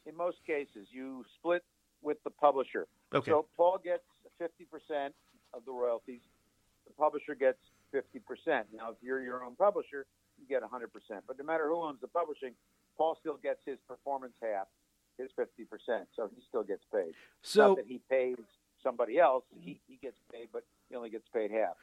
[0.06, 1.62] in most cases, you split
[2.02, 2.88] with the publisher.
[3.14, 3.30] Okay.
[3.30, 4.02] So Paul gets
[4.42, 5.10] 50%
[5.54, 6.20] of the royalties.
[6.86, 7.58] The publisher gets
[7.94, 8.64] 50%.
[8.74, 10.06] Now, if you're your own publisher,
[10.38, 10.68] you get 100%.
[11.26, 12.54] But no matter who owns the publishing,
[12.96, 14.66] Paul still gets his performance half,
[15.18, 16.06] his 50%.
[16.16, 17.12] So he still gets paid.
[17.42, 18.36] So Not that he pays
[18.82, 19.44] somebody else.
[19.60, 21.76] He, he gets paid, but he only gets paid half.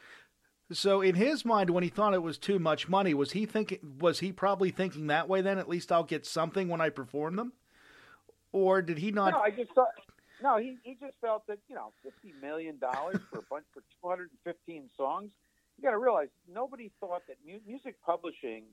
[0.71, 3.79] so in his mind when he thought it was too much money, was he thinking
[3.99, 7.35] was he probably thinking that way then at least I'll get something when I perform
[7.35, 7.53] them?
[8.51, 9.89] Or did he not no, I just thought.
[10.41, 13.81] No, he, he just felt that you know fifty million dollars for a bunch for
[13.81, 15.31] two hundred and fifteen songs.
[15.77, 18.63] You got to realize nobody thought that mu- music publishing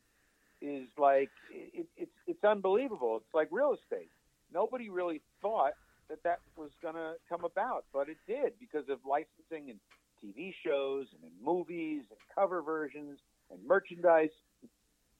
[0.61, 3.17] is like it, it's it's unbelievable.
[3.19, 4.11] It's like real estate.
[4.53, 5.73] Nobody really thought
[6.09, 9.81] that that was going to come about, but it did because of licensing and
[10.23, 13.19] TV shows and in movies and cover versions
[13.51, 14.31] and merchandise.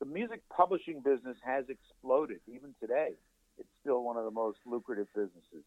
[0.01, 3.13] The music publishing business has exploded even today.
[3.59, 5.65] It's still one of the most lucrative businesses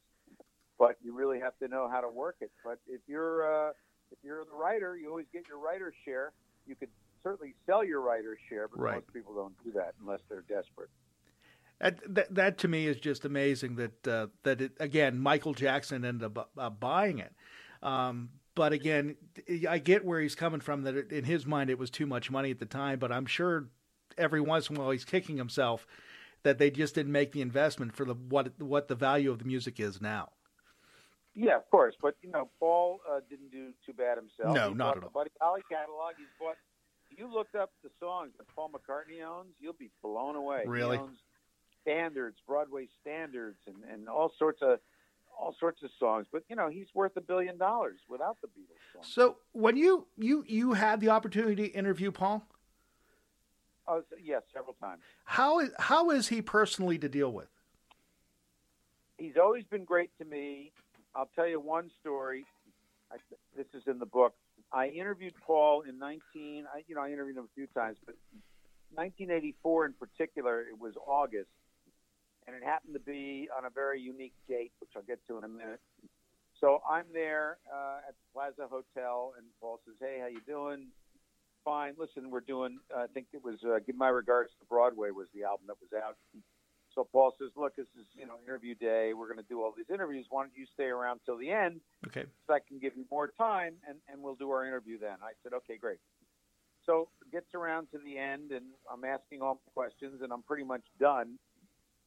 [1.16, 2.52] really have to know how to work it.
[2.64, 3.72] But if you're uh,
[4.12, 6.32] if you're the writer, you always get your writer's share.
[6.68, 6.90] You could
[7.24, 8.96] certainly sell your writer's share, but Right.
[8.96, 10.90] most people don't do that unless they're desperate.
[11.80, 16.06] That, that, that to me is just amazing that uh, that it, again Michael Jackson
[16.06, 17.34] ended up uh, buying it.
[17.84, 19.18] Um, but again,
[19.68, 20.84] I get where he's coming from.
[20.84, 23.00] That it, in his mind it was too much money at the time.
[23.00, 23.68] But I'm sure
[24.18, 25.86] every once in a while he's kicking himself
[26.44, 29.46] that they just didn't make the investment for the what what the value of the
[29.46, 30.30] music is now.
[31.36, 31.96] Yeah, of course.
[32.02, 34.56] But you know, Paul uh, didn't do too bad himself.
[34.56, 35.10] No, he not at all.
[35.10, 36.14] Buddy Holly catalog.
[36.18, 36.56] He's bought.
[37.16, 40.64] You looked up the songs that Paul McCartney owns, you'll be blown away.
[40.66, 40.98] Really?
[40.98, 41.18] He owns
[41.82, 44.80] standards, Broadway standards, and, and all sorts of
[45.38, 46.26] all sorts of songs.
[46.32, 49.08] But you know, he's worth a billion dollars without the Beatles songs.
[49.08, 52.44] So when you you you had the opportunity to interview Paul,
[53.88, 55.02] Oh, yes, several times.
[55.26, 57.50] how is how is he personally to deal with?
[59.18, 60.72] he's always been great to me.
[61.16, 62.46] I'll tell you one story.
[63.12, 63.18] I,
[63.56, 64.34] this is in the book.
[64.74, 66.66] I interviewed Paul in 19.
[66.74, 68.16] I, you know, I interviewed him a few times, but
[68.96, 71.50] 1984 in particular, it was August,
[72.48, 75.44] and it happened to be on a very unique date, which I'll get to in
[75.44, 75.80] a minute.
[76.60, 80.88] So I'm there uh, at the Plaza Hotel, and Paul says, "Hey, how you doing?"
[81.64, 81.96] Fine.
[81.98, 82.80] Listen, we're doing.
[82.96, 85.78] Uh, I think it was uh, "Give My Regards to Broadway" was the album that
[85.82, 86.16] was out.
[86.96, 89.14] So Paul says, "Look, this is you know interview day.
[89.14, 90.26] We're going to do all these interviews.
[90.30, 92.26] Why don't you stay around till the end Okay.
[92.48, 95.34] so I can give you more time, and and we'll do our interview then." I
[95.44, 96.00] said, "Okay, great."
[96.86, 100.44] So it gets around to the end, and I'm asking all the questions, and I'm
[100.44, 101.38] pretty much done.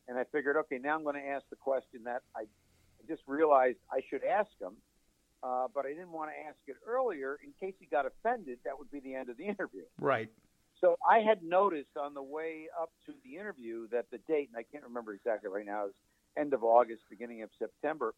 [0.06, 3.22] And I figured, okay, now I'm going to ask the question that I, I just
[3.26, 4.74] realized I should ask him,
[5.42, 8.58] uh, but I didn't want to ask it earlier in case he got offended.
[8.64, 9.82] That would be the end of the interview.
[10.00, 10.30] Right.
[10.80, 14.56] So I had noticed on the way up to the interview that the date, and
[14.56, 15.94] I can't remember exactly right now, is
[16.36, 18.14] end of August, beginning of September.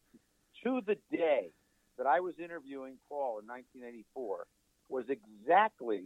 [0.63, 1.49] To the day
[1.97, 4.45] that I was interviewing Paul in 1984
[4.89, 6.03] was exactly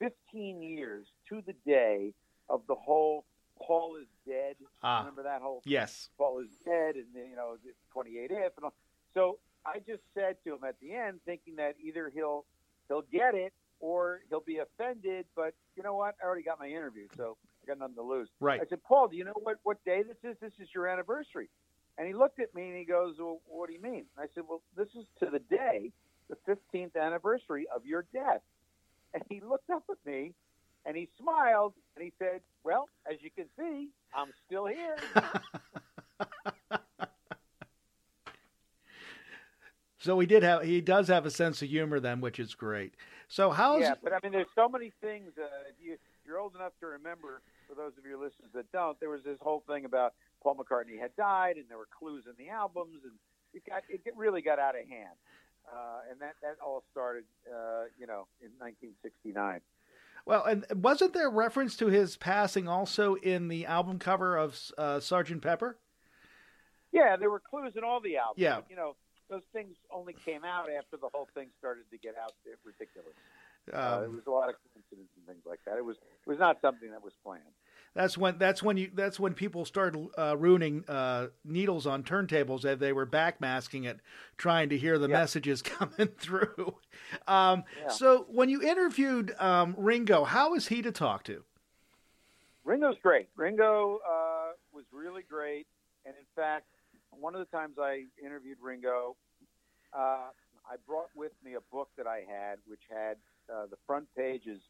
[0.00, 2.12] 15 years to the day
[2.48, 3.24] of the whole
[3.62, 4.56] Paul is dead.
[4.82, 5.00] Ah.
[5.00, 6.08] Remember that whole Yes.
[6.18, 8.74] Paul is dead, and you know, it's 28 if and all.
[9.14, 12.44] So I just said to him at the end, thinking that either he'll
[12.88, 15.26] he'll get it or he'll be offended.
[15.34, 16.14] But you know what?
[16.22, 18.28] I already got my interview, so I got nothing to lose.
[18.40, 18.60] Right.
[18.60, 20.36] I said, Paul, do you know what what day this is?
[20.40, 21.48] This is your anniversary.
[21.98, 24.04] And he looked at me and he goes, Well, what do you mean?
[24.16, 25.92] And I said, Well, this is to the day,
[26.28, 28.40] the 15th anniversary of your death.
[29.12, 30.32] And he looked up at me
[30.86, 34.96] and he smiled and he said, Well, as you can see, I'm still here.
[40.00, 42.94] So he did have he does have a sense of humor then, which is great.
[43.28, 45.32] So how's Yeah, but I mean, there's so many things.
[45.38, 45.96] Uh, if you
[46.26, 49.36] you're old enough to remember, for those of your listeners that don't, there was this
[49.40, 53.12] whole thing about Paul McCartney had died, and there were clues in the albums, and
[53.52, 55.16] it got it really got out of hand.
[55.70, 59.60] Uh, and that that all started, uh, you know, in 1969.
[60.24, 65.00] Well, and wasn't there reference to his passing also in the album cover of uh,
[65.00, 65.76] Sergeant Pepper?
[66.92, 68.38] Yeah, there were clues in all the albums.
[68.38, 68.96] Yeah, you know,
[69.30, 73.14] those things only came out after the whole thing started to get out there ridiculous.
[73.72, 75.78] Um, uh, it was a lot of coincidence and things like that.
[75.78, 77.44] It was it was not something that was planned.
[77.94, 82.64] That's when that's when you that's when people started uh, ruining uh, needles on turntables
[82.64, 84.00] as they were backmasking it,
[84.36, 85.18] trying to hear the yeah.
[85.18, 86.74] messages coming through.
[87.26, 87.88] Um, yeah.
[87.88, 91.44] So when you interviewed um, Ringo, how was he to talk to?
[92.64, 93.28] Ringo's great.
[93.36, 95.66] Ringo uh, was really great,
[96.04, 96.66] and in fact,
[97.20, 99.16] one of the times I interviewed Ringo,
[99.92, 100.30] uh,
[100.66, 103.16] I brought with me a book that I had, which had
[103.52, 104.60] uh, the front pages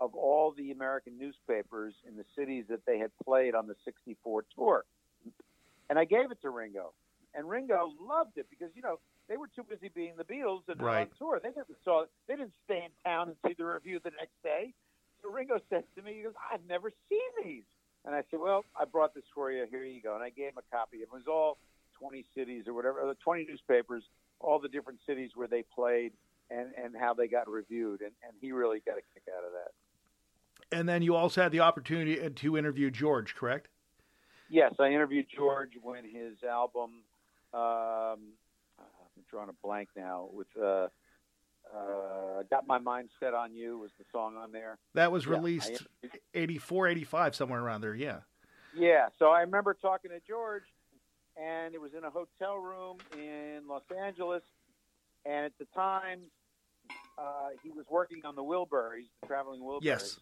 [0.00, 4.44] of all the American newspapers in the cities that they had played on the 64
[4.54, 4.84] tour.
[5.90, 6.92] And I gave it to Ringo.
[7.34, 8.98] And Ringo loved it because, you know,
[9.28, 11.02] they were too busy being the Beatles and right.
[11.02, 11.40] on tour.
[11.42, 14.72] They never saw they didn't stay in town and see the review the next day.
[15.22, 17.64] So Ringo said to me, he goes, I've never seen these.
[18.04, 19.66] And I said, Well, I brought this for you.
[19.70, 20.14] Here you go.
[20.14, 20.98] And I gave him a copy.
[20.98, 21.58] It was all
[21.98, 24.04] 20 cities or whatever, or 20 newspapers,
[24.40, 26.12] all the different cities where they played
[26.50, 28.00] and, and how they got reviewed.
[28.00, 30.76] And, and he really got a kick out of that.
[30.76, 33.68] And then you also had the opportunity to interview George, correct?
[34.50, 37.02] Yes, I interviewed George when his album,
[37.52, 38.32] um,
[38.78, 40.88] I'm drawing a blank now, with uh,
[41.74, 44.78] uh, Got My Mind Set on You was the song on there.
[44.94, 48.20] That was released yeah, 84, 85, somewhere around there, yeah.
[48.76, 50.64] Yeah, so I remember talking to George,
[51.40, 54.42] and it was in a hotel room in Los Angeles,
[55.24, 56.20] and at the time,
[57.18, 59.82] uh, he was working on the Wilburys, the traveling Wilburys.
[59.82, 60.20] Yes.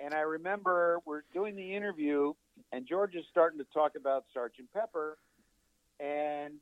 [0.00, 2.34] And I remember we're doing the interview,
[2.72, 5.18] and George is starting to talk about Sergeant Pepper,
[5.98, 6.54] and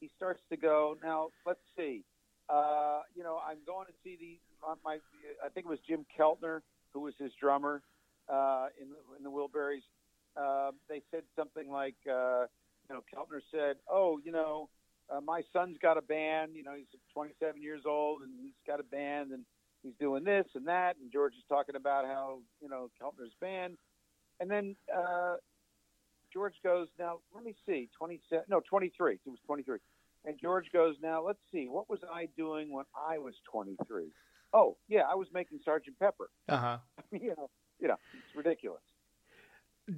[0.00, 2.04] he starts to go, now let's see,
[2.48, 4.38] uh, you know, I'm going to see the
[4.84, 4.98] my,
[5.44, 6.62] I think it was Jim Keltner
[6.92, 7.82] who was his drummer
[8.28, 9.82] uh, in the, in the Wilburys.
[10.40, 12.46] Uh, they said something like, uh,
[12.88, 14.68] you know, Keltner said, "Oh, you know,
[15.10, 16.52] uh, my son's got a band.
[16.54, 19.44] You know, he's 27 years old and he's got a band, and
[19.82, 23.76] he's doing this and that, and George is talking about how you know Keltner's band,
[24.40, 25.36] and then uh,
[26.32, 29.78] George goes, now let me see, twenty seven, no twenty three, it was twenty three,
[30.24, 34.08] and George goes, now let's see, what was I doing when I was twenty three?
[34.52, 36.30] Oh yeah, I was making Sergeant Pepper.
[36.48, 36.78] Uh huh.
[37.12, 38.82] you know, you know, it's ridiculous.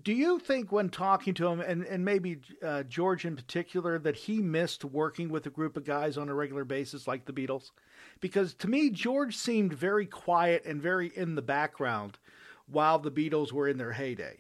[0.03, 4.15] Do you think, when talking to him, and, and maybe uh, George in particular, that
[4.15, 7.73] he missed working with a group of guys on a regular basis like the Beatles?
[8.21, 12.19] Because to me, George seemed very quiet and very in the background
[12.67, 14.37] while the Beatles were in their heyday.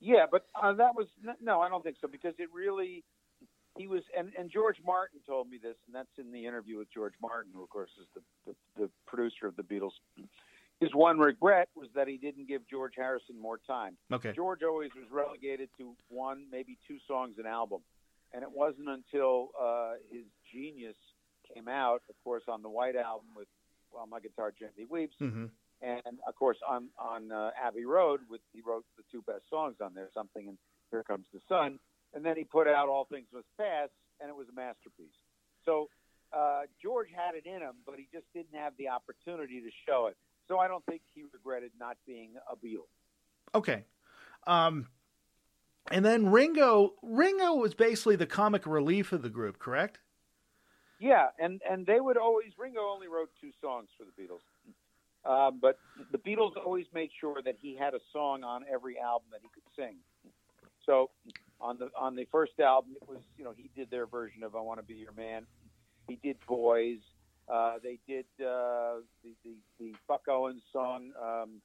[0.00, 1.06] Yeah, but uh, that was
[1.40, 3.04] no, I don't think so because it really
[3.78, 6.92] he was and, and George Martin told me this, and that's in the interview with
[6.92, 9.92] George Martin, who of course is the, the, the producer of the Beatles.
[10.82, 13.96] His one regret was that he didn't give George Harrison more time.
[14.12, 14.32] Okay.
[14.34, 17.82] George always was relegated to one, maybe two songs an album,
[18.34, 20.96] and it wasn't until uh, his Genius
[21.54, 23.46] came out, of course, on the White Album with
[23.90, 25.46] "While My Guitar Gently Weeps," mm-hmm.
[25.82, 29.76] and of course on on uh, Abbey Road, with he wrote the two best songs
[29.80, 30.58] on there, "Something" and
[30.90, 31.78] "Here Comes the Sun,"
[32.12, 33.88] and then he put out "All Things Must Pass,"
[34.20, 35.14] and it was a masterpiece.
[35.64, 35.88] So
[36.32, 40.06] uh, George had it in him, but he just didn't have the opportunity to show
[40.06, 40.16] it.
[40.48, 42.88] So I don't think he regretted not being a Beatle.
[43.54, 43.84] Okay.
[44.46, 44.88] Um,
[45.90, 49.98] and then Ringo, Ringo was basically the comic relief of the group, correct?
[51.00, 54.38] Yeah, and and they would always Ringo only wrote two songs for the Beatles,
[55.28, 55.76] um, but
[56.12, 59.48] the Beatles always made sure that he had a song on every album that he
[59.48, 59.96] could sing.
[60.86, 61.10] So
[61.60, 64.54] on the on the first album, it was you know he did their version of
[64.54, 65.44] "I Want to Be Your Man."
[66.06, 67.00] He did "Boys."
[67.52, 71.12] Uh, they did uh, the, the the Buck Owens song.
[71.22, 71.60] Um,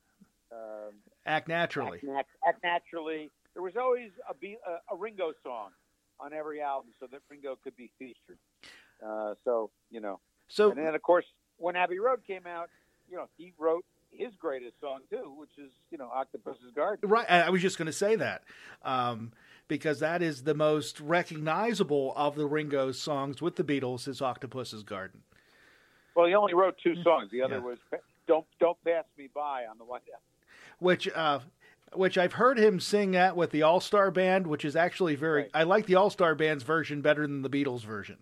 [0.51, 0.91] uh,
[1.25, 1.99] act naturally.
[2.17, 3.31] Act, act, naturally.
[3.53, 5.69] There was always a, a, a Ringo song
[6.19, 8.38] on every album, so that Ringo could be featured.
[9.05, 10.19] Uh, so you know.
[10.49, 11.25] So and then of course
[11.57, 12.69] when Abbey Road came out,
[13.09, 17.09] you know he wrote his greatest song too, which is you know Octopus's Garden.
[17.09, 17.29] Right.
[17.29, 18.43] I was just going to say that
[18.83, 19.31] um,
[19.69, 24.83] because that is the most recognizable of the Ringo songs with the Beatles is Octopus's
[24.83, 25.21] Garden.
[26.18, 27.30] Well, he only wrote two songs.
[27.32, 27.61] The other yeah.
[27.61, 27.78] was
[28.28, 30.24] "Don't Don't Pass Me By" on the White Album.
[30.80, 31.39] Which uh,
[31.93, 35.43] which I've heard him sing at with the All Star Band, which is actually very.
[35.43, 35.51] Right.
[35.53, 38.18] I like the All Star Band's version better than the Beatles version.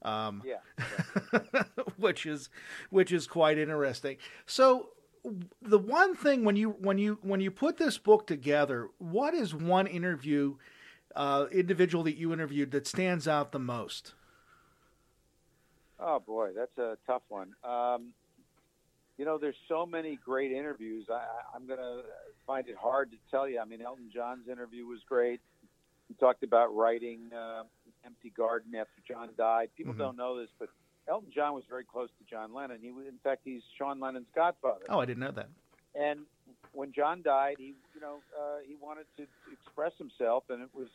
[0.00, 0.56] Um, yeah,
[1.34, 1.62] yeah.
[1.98, 2.48] which is
[2.88, 4.16] which is quite interesting.
[4.46, 4.88] So
[5.60, 9.54] the one thing when you when you when you put this book together, what is
[9.54, 10.56] one interview
[11.14, 14.14] uh, individual that you interviewed that stands out the most?
[16.06, 17.54] Oh boy, that's a tough one.
[17.64, 18.12] Um,
[19.16, 21.06] you know, there's so many great interviews.
[21.10, 21.24] I,
[21.54, 22.02] I'm going to
[22.46, 23.58] find it hard to tell you.
[23.60, 25.40] I mean, Elton John's interview was great.
[26.08, 27.62] He talked about writing uh,
[28.04, 29.70] Empty Garden after John died.
[29.76, 29.98] People Mhm.
[29.98, 30.68] don't know this, but
[31.08, 32.80] Elton John was very close to John Lennon.
[32.82, 34.84] He, was- in fact, he's Sean Lennon's godfather.
[34.90, 35.48] Oh, I didn't know that.
[35.94, 36.26] And
[36.72, 40.88] when John died, he, you know, uh, he wanted to express himself, and it was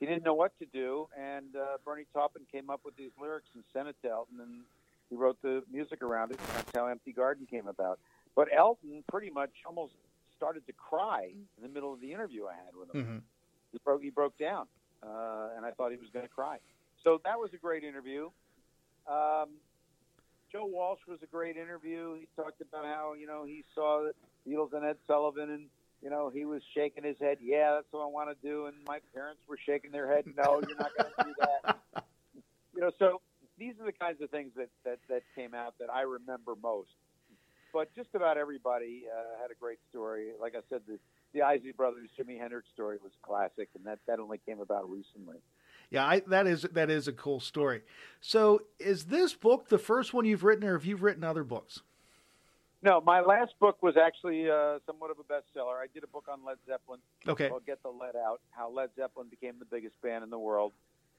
[0.00, 1.08] he didn't know what to do.
[1.18, 4.62] And uh, Bernie Taupin came up with these lyrics and sent it to Elton, and
[5.10, 6.38] he wrote the music around it.
[6.40, 7.98] And that's how Empty Garden came about.
[8.34, 9.94] But Elton pretty much almost
[10.36, 13.04] started to cry in the middle of the interview I had with him.
[13.04, 13.18] hmm
[13.72, 14.66] He broke he broke down,
[15.02, 16.58] uh, and I thought he was going to cry.
[17.02, 18.30] So that was a great interview.
[19.06, 19.50] Um,
[20.50, 22.14] Joe Walsh was a great interview.
[22.14, 24.14] He talked about how you know he saw the
[24.48, 25.66] Beatles and Ed Sullivan, and
[26.04, 27.38] you know he was shaking his head.
[27.42, 28.66] Yeah, that's what I want to do.
[28.66, 30.26] And my parents were shaking their head.
[30.36, 31.78] No, you're not going to do that.
[32.76, 33.20] You know, so
[33.56, 36.88] these are the kinds of things that that that came out that I remember most.
[37.72, 40.30] But just about everybody uh, had a great story.
[40.40, 40.98] Like I said, the
[41.32, 45.36] the Isley Brothers Jimi Hendrix story was classic, and that that only came about recently.
[45.90, 47.82] Yeah, I, that is that is a cool story.
[48.20, 51.82] So, is this book the first one you've written, or have you written other books?
[52.84, 55.80] No, my last book was actually uh, somewhat of a bestseller.
[55.80, 57.48] I did a book on Led Zeppelin Okay.
[57.48, 60.72] I'll "Get the Lead Out: How Led Zeppelin Became the Biggest Band in the World."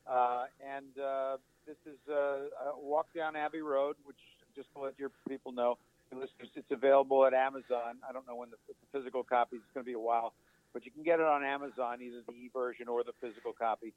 [0.05, 4.19] Uh, and uh, this is uh, a Walk Down Abbey Road, which
[4.55, 5.79] just to let your people know,
[6.13, 7.97] listeners, it's available at Amazon.
[8.07, 9.55] I don't know when the, the physical copy.
[9.55, 10.33] It's going to be a while,
[10.71, 13.91] but you can get it on Amazon, either the e version or the physical copy.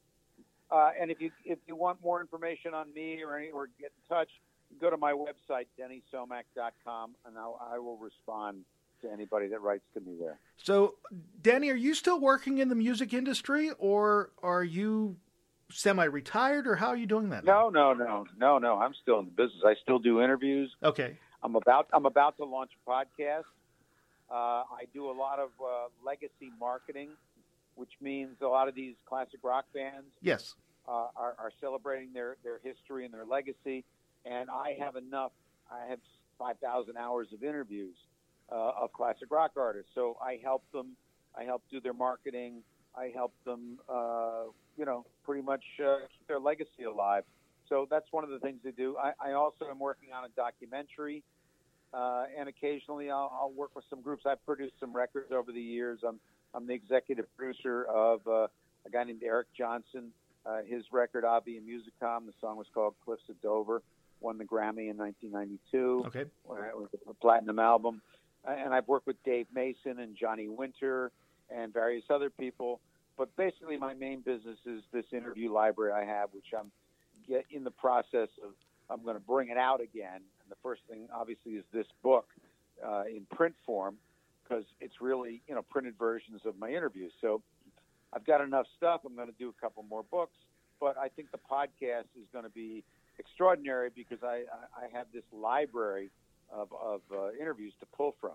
[0.70, 3.92] Uh, and if you if you want more information on me or any, or get
[3.92, 4.30] in touch,
[4.79, 8.64] go to my website dennysomach.com, and I'll, I will respond
[9.03, 10.39] to anybody that writes to me there.
[10.57, 10.95] So,
[11.43, 15.16] Danny, are you still working in the music industry, or are you
[15.70, 17.45] semi-retired, or how are you doing that?
[17.45, 18.79] No, no, no, no, no.
[18.79, 19.62] I'm still in the business.
[19.64, 20.74] I still do interviews.
[20.83, 21.16] Okay.
[21.43, 23.45] I'm about I'm about to launch a podcast.
[24.31, 27.11] Uh, I do a lot of uh, legacy marketing,
[27.76, 30.55] which means a lot of these classic rock bands Yes.
[30.89, 33.85] uh, are, are celebrating their, their history and their legacy.
[34.24, 35.32] And I have enough.
[35.70, 35.98] I have
[36.38, 37.94] 5,000 hours of interviews
[38.50, 39.90] uh, of classic rock artists.
[39.94, 40.96] So I help them.
[41.36, 42.62] I help do their marketing.
[42.96, 44.44] I help them, uh,
[44.76, 47.24] you know, pretty much uh, keep their legacy alive.
[47.68, 48.96] So that's one of the things they do.
[48.96, 51.22] I, I also am working on a documentary,
[51.92, 54.24] uh, and occasionally I'll, I'll work with some groups.
[54.26, 56.00] I've produced some records over the years.
[56.06, 56.18] I'm
[56.54, 58.46] I'm the executive producer of uh,
[58.86, 60.12] a guy named Eric Johnson.
[60.46, 62.24] Uh, his record Avi and Musicom.
[62.24, 63.82] The song was called Cliffs of Dover.
[64.20, 66.04] Won the Grammy in 1992.
[66.06, 66.24] Okay.
[66.44, 68.02] where It was a platinum album.
[68.46, 71.10] And I've worked with Dave Mason and Johnny Winter
[71.50, 72.80] and various other people.
[73.16, 76.70] But basically, my main business is this interview library I have, which I'm
[77.28, 78.52] get in the process of.
[78.90, 80.16] I'm going to bring it out again.
[80.16, 82.26] And the first thing, obviously, is this book
[82.82, 83.98] uh, in print form
[84.48, 87.12] because it's really you know printed versions of my interviews.
[87.20, 87.42] So
[88.12, 89.02] I've got enough stuff.
[89.04, 90.36] I'm going to do a couple more books,
[90.80, 92.84] but I think the podcast is going to be
[93.18, 94.44] extraordinary because I,
[94.76, 96.10] I have this library
[96.52, 98.32] of, of uh, interviews to pull from.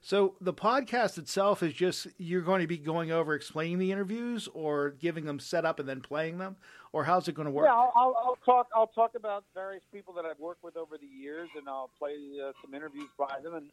[0.00, 4.48] So the podcast itself is just you're going to be going over explaining the interviews,
[4.52, 6.56] or giving them set up and then playing them,
[6.92, 7.66] or how's it going to work?
[7.66, 8.68] Yeah, I'll, I'll, I'll talk.
[8.74, 12.14] I'll talk about various people that I've worked with over the years, and I'll play
[12.42, 13.54] uh, some interviews by them.
[13.54, 13.70] And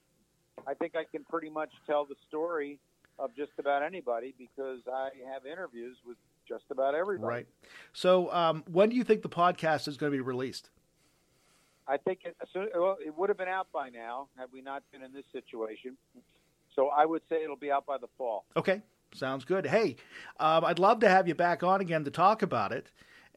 [0.68, 2.80] I think I can pretty much tell the story
[3.20, 6.18] of just about anybody because I have interviews with
[6.48, 7.28] just about everybody.
[7.28, 7.48] Right.
[7.94, 10.70] So um, when do you think the podcast is going to be released?
[11.88, 14.84] I think it, soon- well, it would have been out by now had we not
[14.92, 15.98] been in this situation.
[16.76, 18.46] So I would say it'll be out by the fall.
[18.56, 18.82] Okay,
[19.14, 19.66] sounds good.
[19.66, 19.98] Hey,
[20.40, 22.88] um, I'd love to have you back on again to talk about it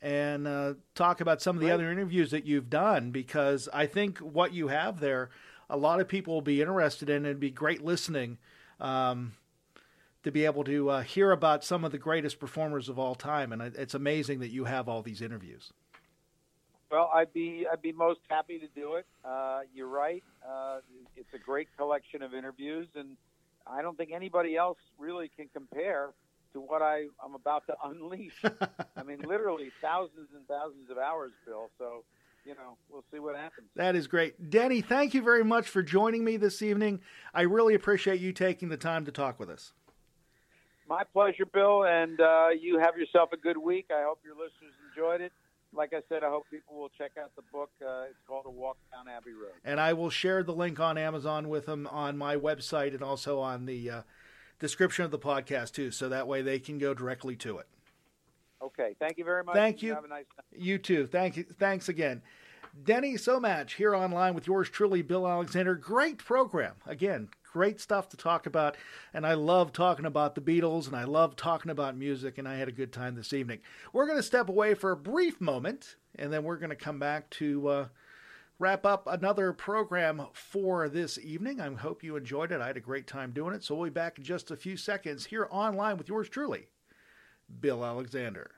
[0.01, 1.75] and uh, talk about some of the Great.
[1.75, 5.31] other interviews that you've done because I think what you have there,
[5.69, 7.25] a lot of people will be interested in.
[7.25, 8.39] It'd be great listening
[8.81, 9.33] um,
[10.27, 13.53] to be able to uh, hear about some of the greatest performers of all time,
[13.53, 15.73] and it's amazing that you have all these interviews.
[16.91, 19.07] Well, I'd be I'd be most happy to do it.
[19.25, 20.25] Uh, you're right.
[20.45, 20.79] Uh,
[21.17, 23.17] it's a great collection of interviews, and
[23.69, 26.11] I don't think anybody else really can compare
[26.55, 28.43] to what I, I'm about to unleash.
[28.97, 31.71] I mean, literally thousands and thousands of hours, Bill.
[31.79, 32.03] So,
[32.45, 33.69] you know, we'll see what happens.
[33.77, 34.51] That is great.
[34.51, 34.81] Denny.
[34.81, 37.01] thank you very much for joining me this evening.
[37.33, 39.73] I really appreciate you taking the time to talk with us.
[40.89, 43.87] My pleasure, Bill, and uh, you have yourself a good week.
[43.91, 45.33] I hope your listeners enjoyed it.
[45.73, 47.71] like I said, I hope people will check out the book.
[47.85, 49.53] Uh, it's called A Walk Down Abbey Road.
[49.65, 53.41] And I will share the link on Amazon with them on my website and also
[53.41, 54.03] on the uh,
[54.59, 57.67] description of the podcast too, so that way they can go directly to it.
[58.63, 58.95] Okay.
[58.99, 59.55] Thank you very much.
[59.55, 59.95] Thank you.
[59.95, 60.61] Have a nice night.
[60.63, 61.07] You too.
[61.07, 61.45] Thank you.
[61.59, 62.23] Thanks again.
[62.85, 65.75] Denny Somach here online with yours truly, Bill Alexander.
[65.75, 66.75] Great program.
[66.87, 68.77] Again, great stuff to talk about.
[69.15, 72.37] And I love talking about the Beatles and I love talking about music.
[72.37, 73.61] And I had a good time this evening.
[73.95, 76.99] We're going to step away for a brief moment and then we're going to come
[76.99, 77.87] back to uh,
[78.59, 81.59] wrap up another program for this evening.
[81.59, 82.61] I hope you enjoyed it.
[82.61, 83.65] I had a great time doing it.
[83.65, 86.69] So we'll be back in just a few seconds here online with yours truly,
[87.61, 88.51] Bill Alexander.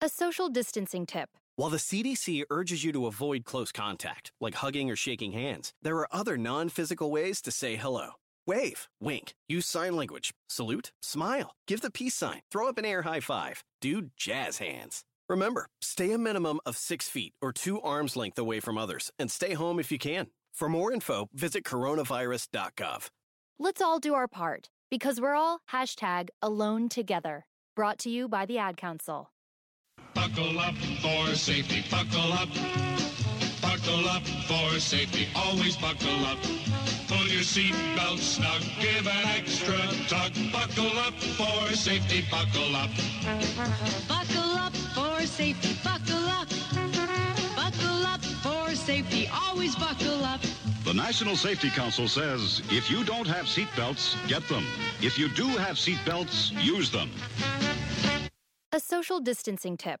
[0.00, 1.30] A social distancing tip.
[1.54, 5.96] While the CDC urges you to avoid close contact, like hugging or shaking hands, there
[5.98, 8.14] are other non physical ways to say hello.
[8.46, 13.02] Wave, wink, use sign language, salute, smile, give the peace sign, throw up an air
[13.02, 15.04] high five, do jazz hands.
[15.28, 19.30] Remember, stay a minimum of six feet or two arms length away from others and
[19.30, 20.26] stay home if you can.
[20.52, 23.08] For more info, visit coronavirus.gov.
[23.58, 27.46] Let's all do our part because we're all hashtag alone together.
[27.76, 29.30] Brought to you by the Ad Council.
[30.14, 31.84] Buckle up for safety.
[31.90, 32.48] Buckle up.
[33.84, 35.26] Buckle up for safety.
[35.34, 36.38] Always buckle up.
[37.08, 38.62] Pull your seatbelt snug.
[38.80, 39.76] Give an extra
[40.06, 40.32] tug.
[40.52, 42.24] Buckle up for safety.
[42.30, 42.90] Buckle up.
[44.08, 45.76] Buckle up for safety.
[45.82, 46.48] Buckle up.
[47.56, 49.28] Buckle up for safety.
[49.32, 50.40] Always buckle up.
[50.84, 54.64] The National Safety Council says if you don't have seatbelts, get them.
[55.00, 57.10] If you do have seatbelts, use them.
[58.70, 60.00] A social distancing tip.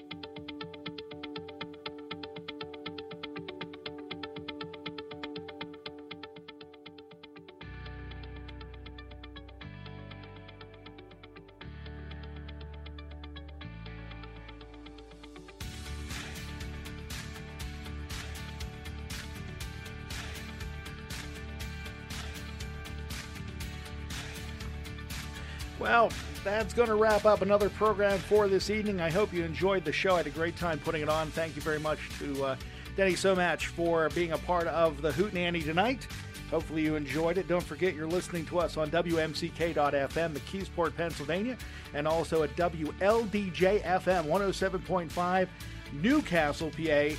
[25.81, 26.11] Well,
[26.43, 29.01] that's going to wrap up another program for this evening.
[29.01, 30.13] I hope you enjoyed the show.
[30.13, 31.31] I had a great time putting it on.
[31.31, 32.55] Thank you very much to uh,
[32.95, 36.05] Denny Somach for being a part of the Hoot Hootenanny tonight.
[36.51, 37.47] Hopefully you enjoyed it.
[37.47, 41.57] Don't forget you're listening to us on WMCK.FM, McKeesport, Pennsylvania,
[41.95, 45.47] and also at WLDJ FM 107.5,
[45.93, 47.15] Newcastle, PA,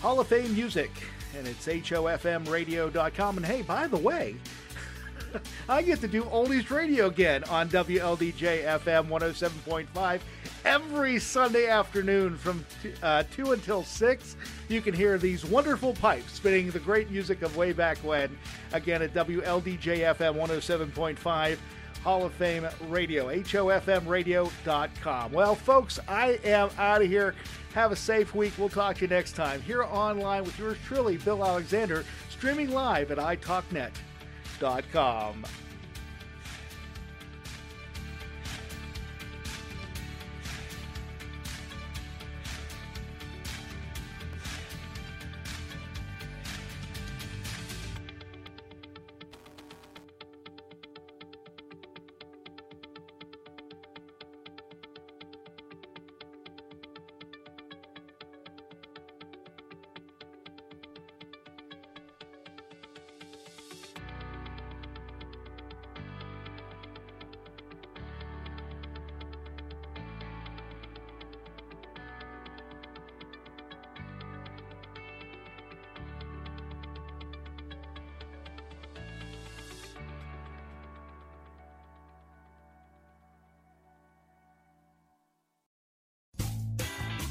[0.00, 0.90] Hall of Fame Music,
[1.36, 3.36] and it's HOFMradio.com.
[3.36, 4.36] And hey, by the way,
[5.68, 10.20] I get to do Oldies Radio again on WLDJ FM 107.5
[10.64, 14.36] every Sunday afternoon from t- uh, 2 until 6.
[14.68, 18.36] You can hear these wonderful pipes spinning the great music of way back when.
[18.72, 21.58] Again at WLDJ FM 107.5.
[22.06, 25.32] Hall of Fame Radio, HOFMradio.com.
[25.32, 27.34] Well, folks, I am out of here.
[27.74, 28.52] Have a safe week.
[28.56, 33.10] We'll talk to you next time here online with yours truly, Bill Alexander, streaming live
[33.10, 33.18] at
[34.56, 35.65] italknet.com.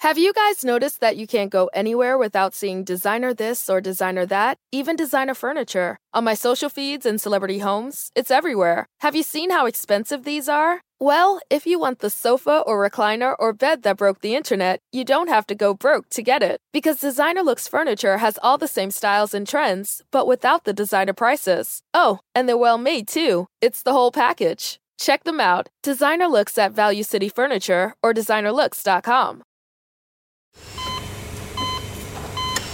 [0.00, 4.26] Have you guys noticed that you can't go anywhere without seeing designer this or designer
[4.26, 5.96] that, even designer furniture?
[6.12, 8.86] On my social feeds and celebrity homes, it's everywhere.
[9.00, 10.82] Have you seen how expensive these are?
[11.00, 15.02] Well, if you want the sofa or recliner or bed that broke the internet, you
[15.02, 16.60] don't have to go broke to get it.
[16.74, 21.14] Because Designer Looks Furniture has all the same styles and trends, but without the designer
[21.14, 21.82] prices.
[21.94, 23.46] Oh, and they're well made too.
[23.62, 24.78] It's the whole package.
[24.98, 25.68] Check them out.
[25.82, 29.42] Designer Looks at Value City Furniture or designerlooks.com.